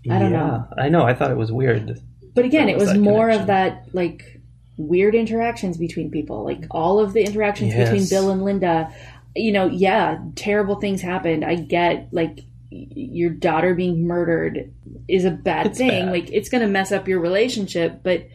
I 0.10 0.20
don't 0.20 0.32
Yeah, 0.32 0.38
know. 0.38 0.68
I 0.78 0.90
know. 0.90 1.04
I 1.04 1.14
thought 1.14 1.32
it 1.32 1.38
was 1.38 1.52
weird. 1.52 2.00
But 2.34 2.46
again, 2.46 2.68
There 2.68 2.76
it 2.76 2.80
was 2.80 2.90
was 2.90 2.98
more 2.98 3.26
connection. 3.30 3.42
of 3.42 3.48
that 3.48 3.88
like 3.94 4.42
weird 4.78 5.16
interactions 5.16 5.78
between 5.78 6.12
people. 6.12 6.44
Like 6.44 6.66
all 6.72 7.00
of 7.00 7.14
the 7.14 7.24
interactions 7.24 7.74
between 7.74 8.08
Bill 8.10 8.30
and 8.30 8.44
Linda, 8.44 8.94
you 9.36 9.52
know, 9.52 9.68
yeah, 9.68 10.20
terrible 10.36 10.76
things 10.76 11.02
happened. 11.02 11.44
I 11.46 11.56
get 11.56 12.10
like 12.12 12.42
your 12.70 13.30
daughter 13.30 13.74
being 13.74 14.06
murdered 14.06 14.74
is 15.08 15.24
a 15.24 15.32
bad 15.32 15.68
It's 15.68 15.78
thing. 15.78 16.06
bad. 16.08 16.12
Like 16.12 16.30
it's 16.32 16.50
going 16.50 16.62
to 16.62 16.68
mess 16.68 16.92
up 16.92 17.08
your 17.08 17.20
relationship, 17.20 18.02
but 18.04 18.28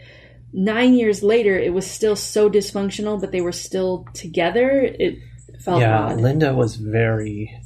9 0.52 0.94
years 0.94 1.22
later 1.22 1.56
it 1.56 1.72
was 1.72 1.88
still 1.88 2.16
so 2.16 2.50
dysfunctional 2.50 3.20
but 3.20 3.30
they 3.32 3.40
were 3.42 3.52
still 3.52 4.06
together. 4.14 4.70
It 4.80 5.18
felt 5.62 5.80
yeah, 5.80 6.06
odd. 6.06 6.20
Linda 6.20 6.54
was 6.54 6.76
very 6.76 7.56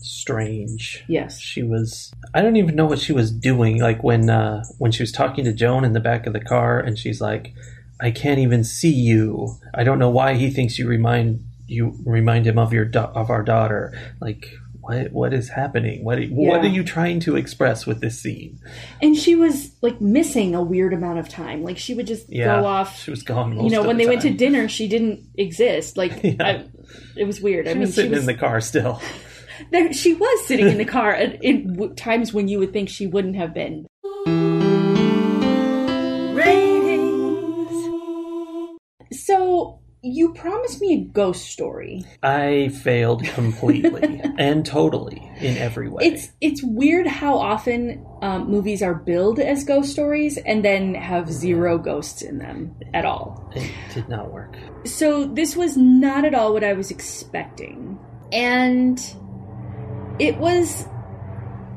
strange. 0.00 1.02
yes. 1.08 1.38
She 1.40 1.62
was 1.62 2.12
I 2.34 2.42
don't 2.42 2.56
even 2.56 2.76
know 2.76 2.86
what 2.86 2.98
she 2.98 3.12
was 3.12 3.30
doing 3.30 3.80
like 3.80 4.02
when 4.02 4.28
uh 4.28 4.64
when 4.78 4.92
she 4.92 5.02
was 5.02 5.12
talking 5.12 5.44
to 5.44 5.52
Joan 5.52 5.84
in 5.84 5.92
the 5.92 6.00
back 6.00 6.26
of 6.26 6.32
the 6.32 6.40
car 6.40 6.78
and 6.78 6.98
she's 6.98 7.20
like 7.20 7.54
I 8.00 8.10
can't 8.10 8.38
even 8.38 8.64
see 8.64 8.92
you. 8.92 9.56
I 9.72 9.84
don't 9.84 9.98
know 9.98 10.10
why 10.10 10.34
he 10.34 10.50
thinks 10.50 10.78
you 10.78 10.86
remind 10.86 11.44
you 11.66 11.96
remind 12.04 12.46
him 12.46 12.58
of 12.58 12.72
your 12.72 12.90
of 12.94 13.30
our 13.30 13.42
daughter. 13.42 13.98
Like 14.20 14.52
what 14.80 15.10
what 15.12 15.32
is 15.32 15.48
happening? 15.48 16.04
What 16.04 16.18
what 16.24 16.62
Yeah. 16.62 16.68
are 16.68 16.72
you 16.74 16.84
trying 16.84 17.20
to 17.20 17.36
express 17.36 17.86
with 17.86 18.00
this 18.02 18.20
scene? 18.20 18.58
And 19.00 19.16
she 19.16 19.34
was 19.34 19.70
like 19.80 19.98
missing 20.02 20.54
a 20.54 20.62
weird 20.62 20.92
amount 20.92 21.18
of 21.20 21.28
time. 21.30 21.62
Like 21.62 21.78
she 21.78 21.94
would 21.94 22.06
just 22.06 22.28
Yeah, 22.30 22.60
go 22.60 22.66
off. 22.66 23.00
She 23.00 23.10
was 23.10 23.22
gone. 23.22 23.58
You 23.64 23.70
know, 23.70 23.82
when 23.82 23.96
the 23.96 24.04
they 24.04 24.08
went 24.10 24.22
to 24.22 24.30
dinner, 24.30 24.68
she 24.68 24.86
didn't 24.86 25.20
exist. 25.38 25.96
Like 25.96 26.20
Yeah. 26.22 26.34
I, 26.40 26.64
it 27.16 27.24
was 27.24 27.40
weird. 27.40 27.66
she 27.66 27.70
I 27.70 27.74
mean, 27.74 27.80
was 27.82 27.90
she 27.90 27.94
sitting 27.96 28.10
was 28.12 28.20
in 28.20 28.26
the 28.26 28.34
car 28.34 28.60
still. 28.60 29.00
there. 29.70 29.92
She 29.92 30.14
was 30.14 30.46
sitting 30.46 30.68
in 30.68 30.78
the 30.78 30.84
car 30.84 31.12
at 31.12 31.42
in 31.42 31.74
w- 31.74 31.94
times 31.94 32.32
when 32.32 32.48
you 32.48 32.58
would 32.58 32.72
think 32.72 32.88
she 32.88 33.06
wouldn't 33.06 33.36
have 33.36 33.54
been. 33.54 33.86
You 40.04 40.34
promised 40.34 40.82
me 40.82 40.92
a 40.94 41.04
ghost 41.12 41.46
story. 41.46 42.04
I 42.22 42.68
failed 42.68 43.24
completely 43.24 44.20
and 44.38 44.64
totally 44.64 45.30
in 45.40 45.56
every 45.56 45.88
way. 45.88 46.04
It's 46.04 46.28
it's 46.42 46.62
weird 46.62 47.06
how 47.06 47.38
often 47.38 48.04
um, 48.20 48.50
movies 48.50 48.82
are 48.82 48.94
billed 48.94 49.40
as 49.40 49.64
ghost 49.64 49.90
stories 49.90 50.36
and 50.36 50.62
then 50.62 50.94
have 50.94 51.32
zero 51.32 51.78
ghosts 51.78 52.20
in 52.20 52.38
them 52.38 52.74
at 52.92 53.06
all. 53.06 53.50
it 53.54 53.70
did 53.94 54.08
not 54.08 54.30
work. 54.30 54.56
So 54.84 55.24
this 55.24 55.56
was 55.56 55.76
not 55.76 56.26
at 56.26 56.34
all 56.34 56.52
what 56.52 56.64
I 56.64 56.74
was 56.74 56.90
expecting. 56.90 57.98
And 58.30 58.98
it 60.18 60.36
was 60.36 60.86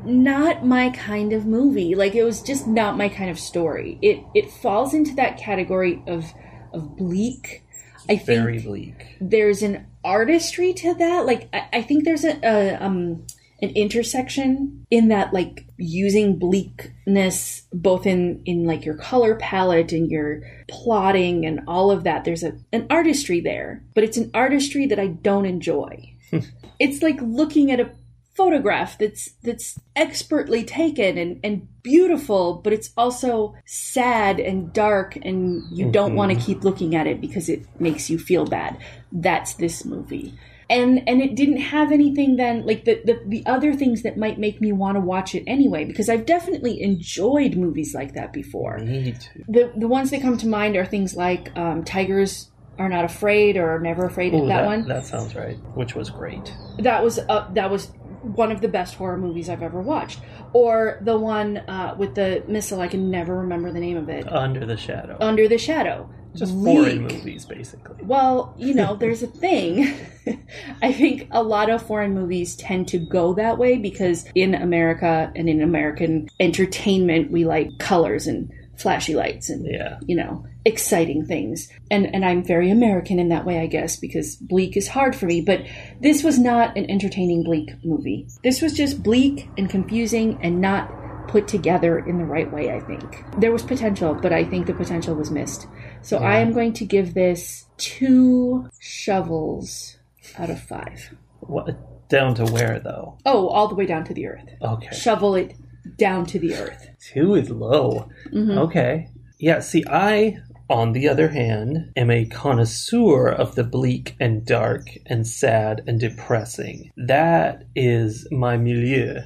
not 0.04 0.66
my 0.66 0.90
kind 0.90 1.32
of 1.32 1.46
movie. 1.46 1.96
Like 1.96 2.13
it 2.13 2.24
was 2.24 2.42
just 2.42 2.68
not 2.68 2.98
my 2.98 3.08
kind 3.08 3.30
of 3.30 3.40
story. 3.40 3.98
It 4.02 4.24
it 4.36 4.52
falls 4.52 4.94
into 4.94 5.16
that 5.16 5.38
category 5.38 6.04
of 6.08 6.26
of 6.74 6.98
bleak. 6.98 7.63
I 8.10 8.17
think 8.17 8.26
Very 8.39 8.60
bleak. 8.60 9.17
there's 9.20 9.62
an 9.62 9.86
artistry 10.04 10.74
to 10.74 10.93
that. 10.96 11.26
Like 11.26 11.50
I, 11.54 11.67
I 11.74 11.82
think 11.82 12.04
there's 12.06 12.24
a, 12.24 12.39
a 12.43 12.76
um 12.84 13.26
an 13.62 13.70
intersection 13.70 14.86
in 14.91 15.08
that 15.08 15.34
like 15.34 15.65
using 15.78 16.38
bleakness 16.38 17.63
both 17.74 18.06
in 18.06 18.41
in 18.46 18.65
like 18.65 18.86
your 18.86 18.96
color 18.96 19.36
palette 19.36 19.91
and 19.91 20.12
your 20.12 20.41
plotting 20.67 21.46
and 21.46 21.62
all 21.67 21.89
of 21.89 22.04
that 22.04 22.24
there's 22.24 22.43
a 22.43 22.54
an 22.72 22.86
artistry 22.89 23.39
there 23.41 23.84
but 23.96 24.04
it's 24.04 24.17
an 24.17 24.30
artistry 24.34 24.86
that 24.86 25.00
i 25.00 25.08
don't 25.08 25.46
enjoy 25.46 26.13
it's 26.80 27.02
like 27.02 27.17
looking 27.22 27.72
at 27.72 27.80
a 27.80 27.89
photograph 28.38 29.00
that's 29.00 29.32
that's 29.43 29.80
expertly 29.95 30.63
taken 30.63 31.17
and 31.17 31.39
and 31.43 31.67
beautiful 31.82 32.62
but 32.63 32.71
it's 32.71 32.91
also 32.95 33.56
sad 33.65 34.39
and 34.39 34.71
dark 34.71 35.15
and 35.23 35.63
you 35.76 35.91
don't 35.91 36.13
want 36.13 36.32
to 36.32 36.38
keep 36.45 36.63
looking 36.63 36.95
at 36.95 37.08
it 37.08 37.19
because 37.19 37.50
it 37.50 37.65
makes 37.82 38.12
you 38.12 38.19
feel 38.19 38.45
bad 38.45 38.78
that's 39.12 39.56
this 39.56 39.84
movie 39.84 40.38
and 40.69 41.02
and 41.08 41.19
it 41.19 41.36
didn't 41.36 41.58
have 41.58 41.91
anything 41.91 42.36
then 42.36 42.63
like 42.65 42.86
the 42.86 43.02
the, 43.06 43.19
the 43.26 43.43
other 43.47 43.73
things 43.73 44.04
that 44.04 44.17
might 44.17 44.38
make 44.38 44.62
me 44.62 44.71
want 44.71 44.95
to 44.95 45.02
watch 45.02 45.34
it 45.34 45.43
anyway 45.47 45.84
because 45.84 46.08
i've 46.08 46.26
definitely 46.26 46.80
enjoyed 46.82 47.56
movies 47.56 47.95
like 47.95 48.13
that 48.13 48.32
before 48.32 48.78
Me 48.78 49.13
too. 49.13 49.43
the 49.47 49.71
the 49.76 49.88
ones 49.88 50.12
that 50.12 50.21
come 50.21 50.38
to 50.38 50.47
mind 50.47 50.76
are 50.76 50.86
things 50.86 51.15
like 51.15 51.58
um, 51.58 51.84
tigers 51.84 52.52
are 52.80 52.89
not 52.89 53.06
afraid 53.06 53.58
or 53.58 53.80
never 53.80 54.06
afraid 54.06 54.34
Ooh, 54.34 54.47
that, 54.47 54.62
that, 54.62 54.65
one 54.65 54.88
that 54.88 55.06
sounds 55.06 55.36
right. 55.36 55.58
Which 55.73 55.95
was 55.95 56.10
great. 56.10 56.54
that 56.80 57.04
was 57.04 57.17
uh, 57.17 57.47
that 57.54 57.71
was 57.71 57.91
one 58.21 58.51
of 58.51 58.62
the 58.62 58.67
best 58.67 58.95
horror 58.95 59.17
movies 59.17 59.49
I've 59.49 59.63
ever 59.63 59.82
watched. 59.82 60.19
Or 60.53 60.99
the 61.01 61.17
one 61.17 61.58
uh, 61.58 61.95
with 61.97 62.15
the 62.15 62.43
missile, 62.47 62.82
I 62.82 62.88
can 62.88 63.10
never 63.12 63.36
remember 63.36 63.71
the 63.71 63.80
name 63.80 63.97
of 63.97 64.10
it. 64.10 64.32
Under 64.32 64.65
the 64.65 64.77
shadow. 64.77 65.17
Under 65.19 65.47
the 65.47 65.58
Shadow. 65.58 66.10
Just 66.36 66.53
foreign 66.53 67.08
bleak. 67.08 67.17
movies, 67.17 67.45
basically. 67.45 68.03
Well, 68.03 68.53
you 68.58 68.73
know, 68.73 68.95
there's 68.99 69.23
a 69.23 69.27
thing. 69.27 69.95
I 70.82 70.93
think 70.93 71.27
a 71.32 71.41
lot 71.41 71.69
of 71.69 71.82
foreign 71.86 72.13
movies 72.13 72.56
tend 72.56 72.88
to 72.89 72.99
go 72.99 73.34
that 73.34 73.58
way 73.58 73.77
because 73.77 74.25
in 74.36 74.53
America 74.53 75.32
and 75.36 75.49
in 75.49 75.62
American 75.62 76.30
entertainment, 76.39 77.32
we 77.32 77.45
like 77.45 77.80
colors 77.80 78.27
and 78.27 78.51
flashy 78.78 79.16
lights 79.16 79.50
and 79.50 79.66
Yeah. 79.66 80.00
you 80.06 80.16
know 80.16 80.46
exciting 80.66 81.26
things 81.26 81.68
and 81.90 82.13
and 82.13 82.24
i'm 82.24 82.44
very 82.44 82.70
american 82.70 83.18
in 83.20 83.30
that 83.30 83.46
way 83.46 83.60
i 83.60 83.66
guess 83.66 83.96
because 83.96 84.36
bleak 84.36 84.78
is 84.78 84.88
hard 84.90 85.16
for 85.16 85.26
me 85.26 85.42
but 85.42 85.62
this 86.00 86.24
was 86.24 86.38
not 86.38 86.78
an 86.78 86.90
entertaining 86.90 87.44
bleak 87.44 87.72
movie 87.84 88.28
this 88.44 88.62
was 88.62 88.74
just 88.74 89.02
bleak 89.02 89.50
and 89.58 89.70
confusing 89.70 90.38
and 90.44 90.62
not 90.62 90.92
put 91.28 91.48
together 91.48 92.00
in 92.00 92.18
the 92.20 92.26
right 92.26 92.52
way 92.54 92.72
i 92.72 92.80
think 92.82 93.24
there 93.40 93.52
was 93.52 93.63
potential 93.63 94.13
but 94.13 94.32
i 94.32 94.44
think 94.44 94.68
the 94.68 94.74
potential 94.74 95.16
was 95.16 95.32
missed 95.32 95.68
so 96.02 96.18
i 96.20 96.38
am 96.38 96.54
going 96.54 96.72
to 96.74 96.86
give 96.86 97.13
this 97.16 97.66
two 97.78 98.70
shovels 98.80 99.98
out 100.38 100.50
of 100.50 100.62
five. 100.62 101.16
What, 101.40 102.10
down 102.10 102.36
to 102.36 102.46
where, 102.46 102.80
though? 102.80 103.18
Oh, 103.26 103.48
all 103.48 103.68
the 103.70 103.76
way 103.76 103.86
down 103.86 104.04
to 104.06 104.13
the 104.13 104.28
earth 104.28 104.48
Okay. 104.62 104.96
shovel 104.96 105.36
it 105.36 105.56
down 105.95 106.26
to 106.28 106.39
the 106.39 106.56
earth 106.56 106.88
Two 107.00 107.36
is 107.36 107.50
low. 107.50 108.10
Mm-hmm. 108.34 108.58
Okay. 108.58 109.10
Yeah, 109.39 109.60
see, 109.60 109.84
I, 109.88 110.39
on 110.69 110.91
the 110.93 111.08
other 111.08 111.30
hand, 111.30 111.91
am 111.95 112.12
a 112.12 112.26
connoisseur 112.26 113.30
of 113.30 113.56
the 113.56 113.63
bleak 113.63 114.15
and 114.19 114.45
dark 114.45 114.88
and 115.06 115.26
sad 115.26 115.84
and 115.88 116.00
depressing. 116.00 116.91
That 116.97 117.63
is 117.76 118.28
my 118.32 118.58
milieu. 118.58 119.21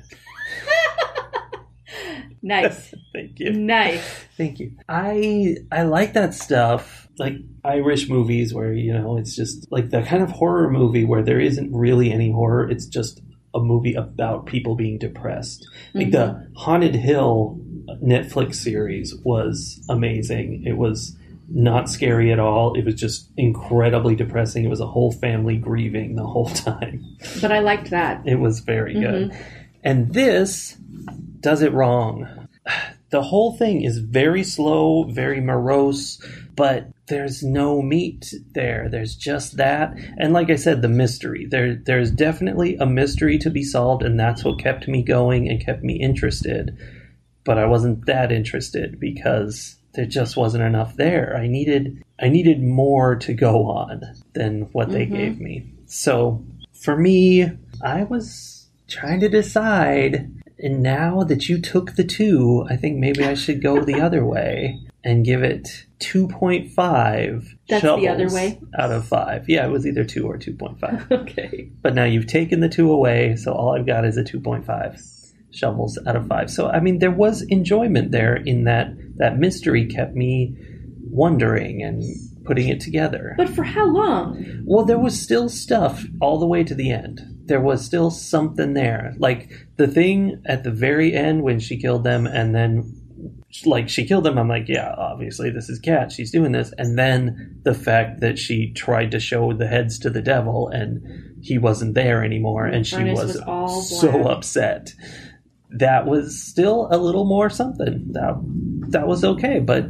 nice 2.44 2.94
Thank 3.14 3.40
you. 3.40 3.52
nice 3.54 4.26
Thank 4.38 4.60
you. 4.60 4.74
I 4.90 5.58
I 5.72 5.84
like 5.84 6.14
that 6.14 6.34
stuff. 6.34 7.08
Like 7.18 7.36
Irish 7.64 8.10
movies 8.10 8.54
where, 8.54 8.74
you 8.74 8.94
know, 8.94 9.18
it's 9.18 9.36
just 9.36 9.72
like 9.72 9.90
the 9.90 10.02
kind 10.02 10.24
of 10.24 10.32
horror 10.32 10.70
movie 10.70 11.06
where 11.06 11.24
there 11.24 11.40
isn't 11.40 11.74
really 11.74 12.12
any 12.12 12.32
horror. 12.32 12.70
It's 12.70 12.86
just 12.86 13.22
a 13.54 13.60
movie 13.60 13.94
about 13.94 14.46
people 14.46 14.76
being 14.76 14.98
depressed. 14.98 15.68
Like 15.94 16.08
mm-hmm. 16.08 16.12
the 16.12 16.48
Haunted 16.56 16.96
Hill 16.96 17.60
Netflix 18.04 18.56
series 18.56 19.16
was 19.24 19.84
amazing. 19.90 20.64
It 20.66 20.78
was 20.78 21.16
not 21.54 21.90
scary 21.90 22.32
at 22.32 22.40
all. 22.40 22.76
It 22.76 22.86
was 22.86 22.96
just 22.96 23.30
incredibly 23.38 24.16
depressing. 24.16 24.64
It 24.64 24.70
was 24.70 24.80
a 24.80 24.88
whole 24.88 25.12
family 25.12 25.58
grieving 25.58 26.16
the 26.16 26.26
whole 26.26 26.50
time. 26.50 27.06
but 27.42 27.52
i 27.52 27.60
liked 27.60 27.90
that 27.90 28.26
It 28.26 28.40
was 28.40 28.60
very 28.60 28.94
good. 28.94 29.32
Mm-hmm. 29.32 29.42
And 29.84 30.14
this 30.14 30.78
does 31.40 31.62
it 31.62 31.74
wrong. 31.74 32.48
The 33.10 33.24
whole 33.24 33.58
thing 33.58 33.84
is 33.84 33.98
very 33.98 34.42
slow, 34.42 35.04
very 35.04 35.42
morose, 35.42 36.26
but 36.56 36.88
there's 37.12 37.44
no 37.44 37.82
meat 37.82 38.34
there. 38.54 38.88
There's 38.90 39.16
just 39.16 39.58
that. 39.58 39.94
And 40.18 40.32
like 40.32 40.50
I 40.50 40.56
said, 40.56 40.82
the 40.82 40.88
mystery. 40.88 41.46
There 41.46 41.76
there's 41.76 42.10
definitely 42.10 42.78
a 42.78 42.86
mystery 42.86 43.38
to 43.40 43.50
be 43.50 43.64
solved, 43.64 44.02
and 44.02 44.18
that's 44.18 44.46
what 44.46 44.60
kept 44.60 44.88
me 44.88 45.04
going 45.04 45.50
and 45.50 45.64
kept 45.64 45.84
me 45.84 46.02
interested. 46.02 46.78
But 47.44 47.58
I 47.58 47.66
wasn't 47.66 48.06
that 48.06 48.32
interested 48.32 48.98
because 49.00 49.76
there 49.94 50.06
just 50.06 50.38
wasn't 50.38 50.64
enough 50.64 50.96
there. 50.96 51.36
I 51.36 51.48
needed 51.48 52.02
I 52.20 52.30
needed 52.30 52.64
more 52.64 53.18
to 53.18 53.34
go 53.34 53.66
on 53.70 54.04
than 54.34 54.62
what 54.72 54.90
they 54.90 55.06
mm-hmm. 55.06 55.16
gave 55.16 55.42
me. 55.42 55.70
So 55.88 56.42
for 56.72 56.96
me, 56.96 57.52
I 57.84 58.04
was 58.04 58.68
trying 58.88 59.20
to 59.20 59.30
decide. 59.30 60.32
And 60.64 60.84
now 60.84 61.24
that 61.24 61.50
you 61.50 61.60
took 61.60 61.96
the 61.96 62.04
two, 62.04 62.66
I 62.70 62.78
think 62.78 63.00
maybe 63.00 63.24
I 63.24 63.34
should 63.34 63.64
go 63.64 63.84
the 63.84 64.00
other 64.00 64.24
way 64.24 64.80
and 65.04 65.26
give 65.26 65.42
it 65.44 65.68
2.5 66.00 67.48
That's 67.70 67.82
the 67.84 68.08
other 68.08 68.30
way? 68.30 68.60
out 68.78 68.92
of 68.92 69.08
5. 69.08 69.50
Yeah, 69.50 69.66
it 69.66 69.70
was 69.70 69.86
either 69.88 70.04
2 70.04 70.26
or 70.28 70.38
2.5. 70.38 71.12
okay 71.24 71.70
but 71.82 71.96
now 71.96 72.04
you've 72.04 72.28
taken 72.28 72.60
the 72.60 72.70
2 72.70 72.92
away, 72.92 73.36
so 73.36 73.52
all 73.54 73.76
I've 73.76 73.86
got 73.88 74.06
is 74.06 74.18
a 74.18 74.24
2.5 74.24 75.02
shovels 75.52 76.00
out 76.08 76.16
of 76.16 76.28
5. 76.28 76.50
So 76.52 76.68
I 76.70 76.80
mean 76.80 77.00
there 77.00 77.12
was 77.12 77.42
enjoyment 77.44 78.12
there 78.12 78.36
in 78.36 78.64
that 78.66 78.88
that 79.18 79.38
mystery 79.38 79.86
kept 79.86 80.16
me 80.16 80.56
wondering 81.10 81.84
and 81.84 82.04
putting 82.46 82.70
it 82.70 82.80
together. 82.80 83.36
but 83.38 83.50
for 83.50 83.64
how 83.64 83.86
long 83.86 84.64
Well, 84.66 84.86
there 84.86 84.98
was 85.00 85.20
still 85.22 85.48
stuff 85.50 86.06
all 86.22 86.40
the 86.40 86.48
way 86.48 86.64
to 86.64 86.74
the 86.74 86.92
end. 86.92 87.22
There 87.46 87.60
was 87.62 87.84
still 87.86 88.10
something 88.12 88.74
there. 88.74 89.14
Like 89.18 89.52
the 89.78 89.88
thing 89.88 90.42
at 90.46 90.64
the 90.64 90.72
very 90.72 91.14
end 91.14 91.44
when 91.44 91.60
she 91.60 91.78
killed 91.78 92.04
them 92.04 92.26
and 92.26 92.56
then 92.56 93.01
like 93.66 93.90
she 93.90 94.06
killed 94.06 94.26
him. 94.26 94.38
I'm 94.38 94.48
like, 94.48 94.68
yeah, 94.68 94.94
obviously 94.98 95.50
this 95.50 95.70
is 95.70 95.80
Kat. 95.80 96.12
She's 96.12 96.32
doing 96.32 96.52
this. 96.52 96.74
And 96.78 96.98
then 96.98 97.60
the 97.64 97.74
fact 97.74 98.22
that 98.22 98.40
she 98.40 98.72
tried 98.74 99.12
to 99.12 99.20
show 99.20 99.54
the 99.54 99.68
heads 99.68 100.00
to 100.00 100.10
the 100.10 100.22
devil 100.22 100.70
and 100.70 101.02
he 101.42 101.58
wasn't 101.58 101.96
there 101.96 102.24
anymore 102.24 102.66
and 102.66 102.86
she 102.86 103.04
was, 103.04 103.42
was 103.46 104.00
so 104.00 104.24
upset. 104.28 104.94
That 105.72 106.06
was 106.06 106.42
still 106.42 106.88
a 106.92 106.98
little 106.98 107.26
more 107.26 107.50
something. 107.50 108.12
That 108.12 108.36
that 108.90 109.08
was 109.08 109.24
okay, 109.24 109.60
but 109.60 109.86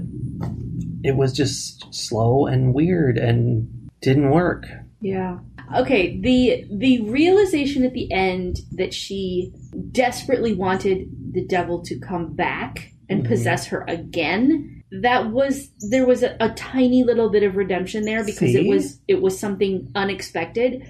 it 1.04 1.16
was 1.16 1.34
just 1.34 1.94
slow 1.94 2.46
and 2.46 2.74
weird 2.74 3.18
and 3.18 3.90
didn't 4.02 4.30
work. 4.30 4.66
Yeah. 5.02 5.40
Okay, 5.76 6.20
the 6.20 6.66
the 6.72 7.02
realization 7.02 7.84
at 7.84 7.94
the 7.94 8.12
end 8.12 8.60
that 8.74 8.94
she 8.94 9.52
desperately 9.92 10.54
wanted 10.54 11.10
the 11.32 11.46
devil 11.46 11.82
to 11.84 11.98
come 11.98 12.34
back 12.34 12.91
and 13.12 13.24
Mhm. 13.24 13.28
possess 13.28 13.68
her 13.68 13.84
again, 13.88 14.84
that 15.02 15.32
was 15.32 15.70
there 15.90 16.06
was 16.06 16.24
a, 16.24 16.36
a 16.40 16.50
tiny 16.50 17.04
little 17.04 17.30
bit 17.30 17.44
of 17.44 17.56
redemption 17.56 18.04
there 18.04 18.24
because 18.24 18.56
it 18.56 18.66
was 18.68 19.00
it 19.08 19.22
was 19.22 19.38
something 19.40 19.90
unexpected. 19.96 20.84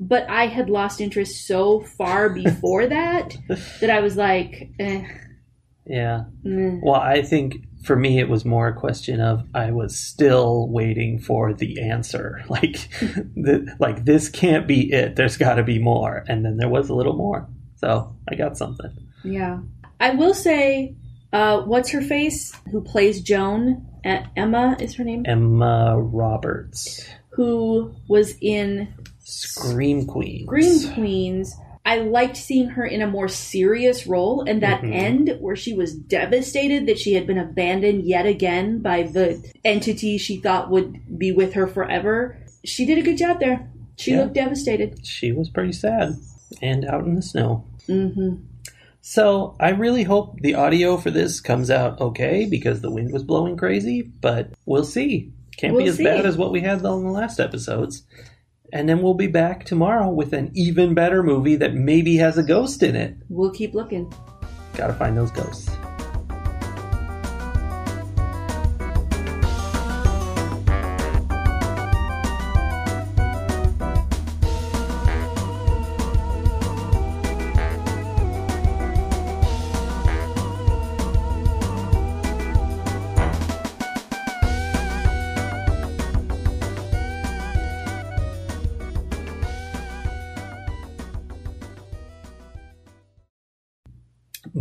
But 0.00 0.28
I 0.30 0.46
had 0.46 0.70
lost 0.70 1.00
interest 1.00 1.46
so 1.46 1.80
far 1.80 2.28
before 2.44 2.86
that 2.86 3.36
that 3.80 3.90
I 3.90 4.00
was 4.00 4.16
like, 4.16 4.70
eh, 4.78 5.02
Yeah. 5.86 6.24
meh. 6.44 6.78
Well, 6.82 7.00
I 7.00 7.22
think 7.22 7.56
for 7.84 7.96
me 7.96 8.18
it 8.18 8.28
was 8.28 8.44
more 8.44 8.68
a 8.68 8.74
question 8.74 9.20
of 9.20 9.44
I 9.54 9.70
was 9.72 9.98
still 9.98 10.68
waiting 10.68 11.18
for 11.18 11.52
the 11.54 11.80
answer. 11.80 12.44
Like, 12.48 12.76
the, 13.00 13.74
like 13.80 14.04
this 14.04 14.28
can't 14.28 14.66
be 14.68 14.92
it. 14.92 15.16
There's 15.16 15.36
got 15.36 15.54
to 15.56 15.62
be 15.64 15.78
more, 15.78 16.24
and 16.28 16.44
then 16.44 16.56
there 16.58 16.68
was 16.68 16.88
a 16.90 16.94
little 16.94 17.16
more. 17.16 17.48
So 17.76 18.14
I 18.30 18.34
got 18.36 18.56
something. 18.56 18.90
Yeah. 19.24 19.60
I 20.00 20.10
will 20.10 20.34
say, 20.34 20.94
uh, 21.32 21.62
what's 21.62 21.90
her 21.90 22.02
face 22.02 22.52
who 22.70 22.80
plays 22.80 23.20
Joan? 23.20 23.86
E- 24.06 24.16
Emma 24.36 24.76
is 24.80 24.94
her 24.96 25.04
name? 25.04 25.24
Emma 25.26 25.98
Roberts, 26.00 27.06
Who 27.30 27.92
was 28.08 28.34
in 28.40 28.88
Scream 29.20 30.06
Queen. 30.06 30.46
Green 30.46 30.92
Queens. 30.94 31.54
I 31.86 31.98
liked 32.00 32.36
seeing 32.36 32.68
her 32.70 32.84
in 32.84 33.00
a 33.00 33.06
more 33.06 33.28
serious 33.28 34.06
role, 34.06 34.42
and 34.46 34.62
that 34.62 34.82
Mhm. 34.82 34.92
end 34.92 35.36
where 35.40 35.56
she 35.56 35.72
was 35.72 35.94
devastated 35.94 36.86
that 36.86 36.98
she 36.98 37.14
had 37.14 37.26
been 37.26 37.38
abandoned 37.38 38.04
yet 38.04 38.26
again 38.26 38.80
by 38.80 39.04
the 39.04 39.42
entity 39.64 40.18
she 40.18 40.36
thought 40.36 40.70
would 40.70 40.98
be 41.18 41.32
with 41.32 41.54
her 41.54 41.66
forever. 41.66 42.36
She 42.64 42.84
did 42.84 42.98
a 42.98 43.02
good 43.02 43.16
job 43.16 43.40
there. 43.40 43.70
She 43.96 44.10
Yeah. 44.12 44.22
looked 44.22 44.34
devastated. 44.34 45.00
She 45.06 45.32
was 45.32 45.48
pretty 45.48 45.72
sad 45.72 46.14
and 46.60 46.84
out 46.84 47.04
in 47.06 47.14
the 47.14 47.22
snow. 47.22 47.64
hmm 47.86 48.34
So 49.10 49.56
I 49.58 49.70
really 49.70 50.02
hope 50.02 50.38
the 50.42 50.56
audio 50.56 50.98
for 50.98 51.10
this 51.10 51.40
comes 51.40 51.70
out 51.70 51.98
okay 51.98 52.44
because 52.44 52.82
the 52.82 52.90
wind 52.90 53.10
was 53.10 53.22
blowing 53.22 53.56
crazy, 53.56 54.02
but 54.02 54.52
we'll 54.66 54.84
see. 54.84 55.32
Can't 55.56 55.72
be 55.72 55.84
We'll 55.84 55.88
as 55.88 55.96
see. 55.96 56.04
bad 56.04 56.26
as 56.26 56.36
what 56.36 56.52
we 56.52 56.60
had 56.60 56.84
on 56.84 57.04
the 57.04 57.10
last 57.10 57.40
episodes. 57.40 58.02
And 58.70 58.86
then 58.86 59.00
we'll 59.00 59.14
be 59.14 59.26
back 59.26 59.64
tomorrow 59.64 60.10
with 60.10 60.34
an 60.34 60.50
even 60.52 60.92
better 60.92 61.22
movie 61.22 61.56
that 61.56 61.72
maybe 61.72 62.16
has 62.18 62.36
a 62.36 62.42
ghost 62.42 62.82
in 62.82 62.96
it. 62.96 63.16
We'll 63.30 63.50
keep 63.50 63.72
looking. 63.72 64.12
Gotta 64.74 64.92
find 64.92 65.16
those 65.16 65.30
ghosts. 65.30 65.70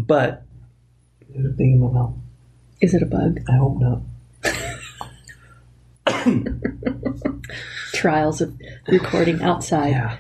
But 0.08 0.44
there's 1.30 1.54
a 1.54 1.56
thing 1.56 1.74
in 1.74 1.82
my 1.82 1.92
mouth. 1.92 2.16
Is 2.82 2.94
it 2.94 3.04
a 3.04 3.06
bug? 3.06 3.42
I 3.50 3.58
hope 3.58 3.78
not. 3.80 4.02
Trials 7.94 8.42
of 8.42 8.58
recording 8.88 9.42
outside. 9.42 9.90
Yeah. 9.90 10.18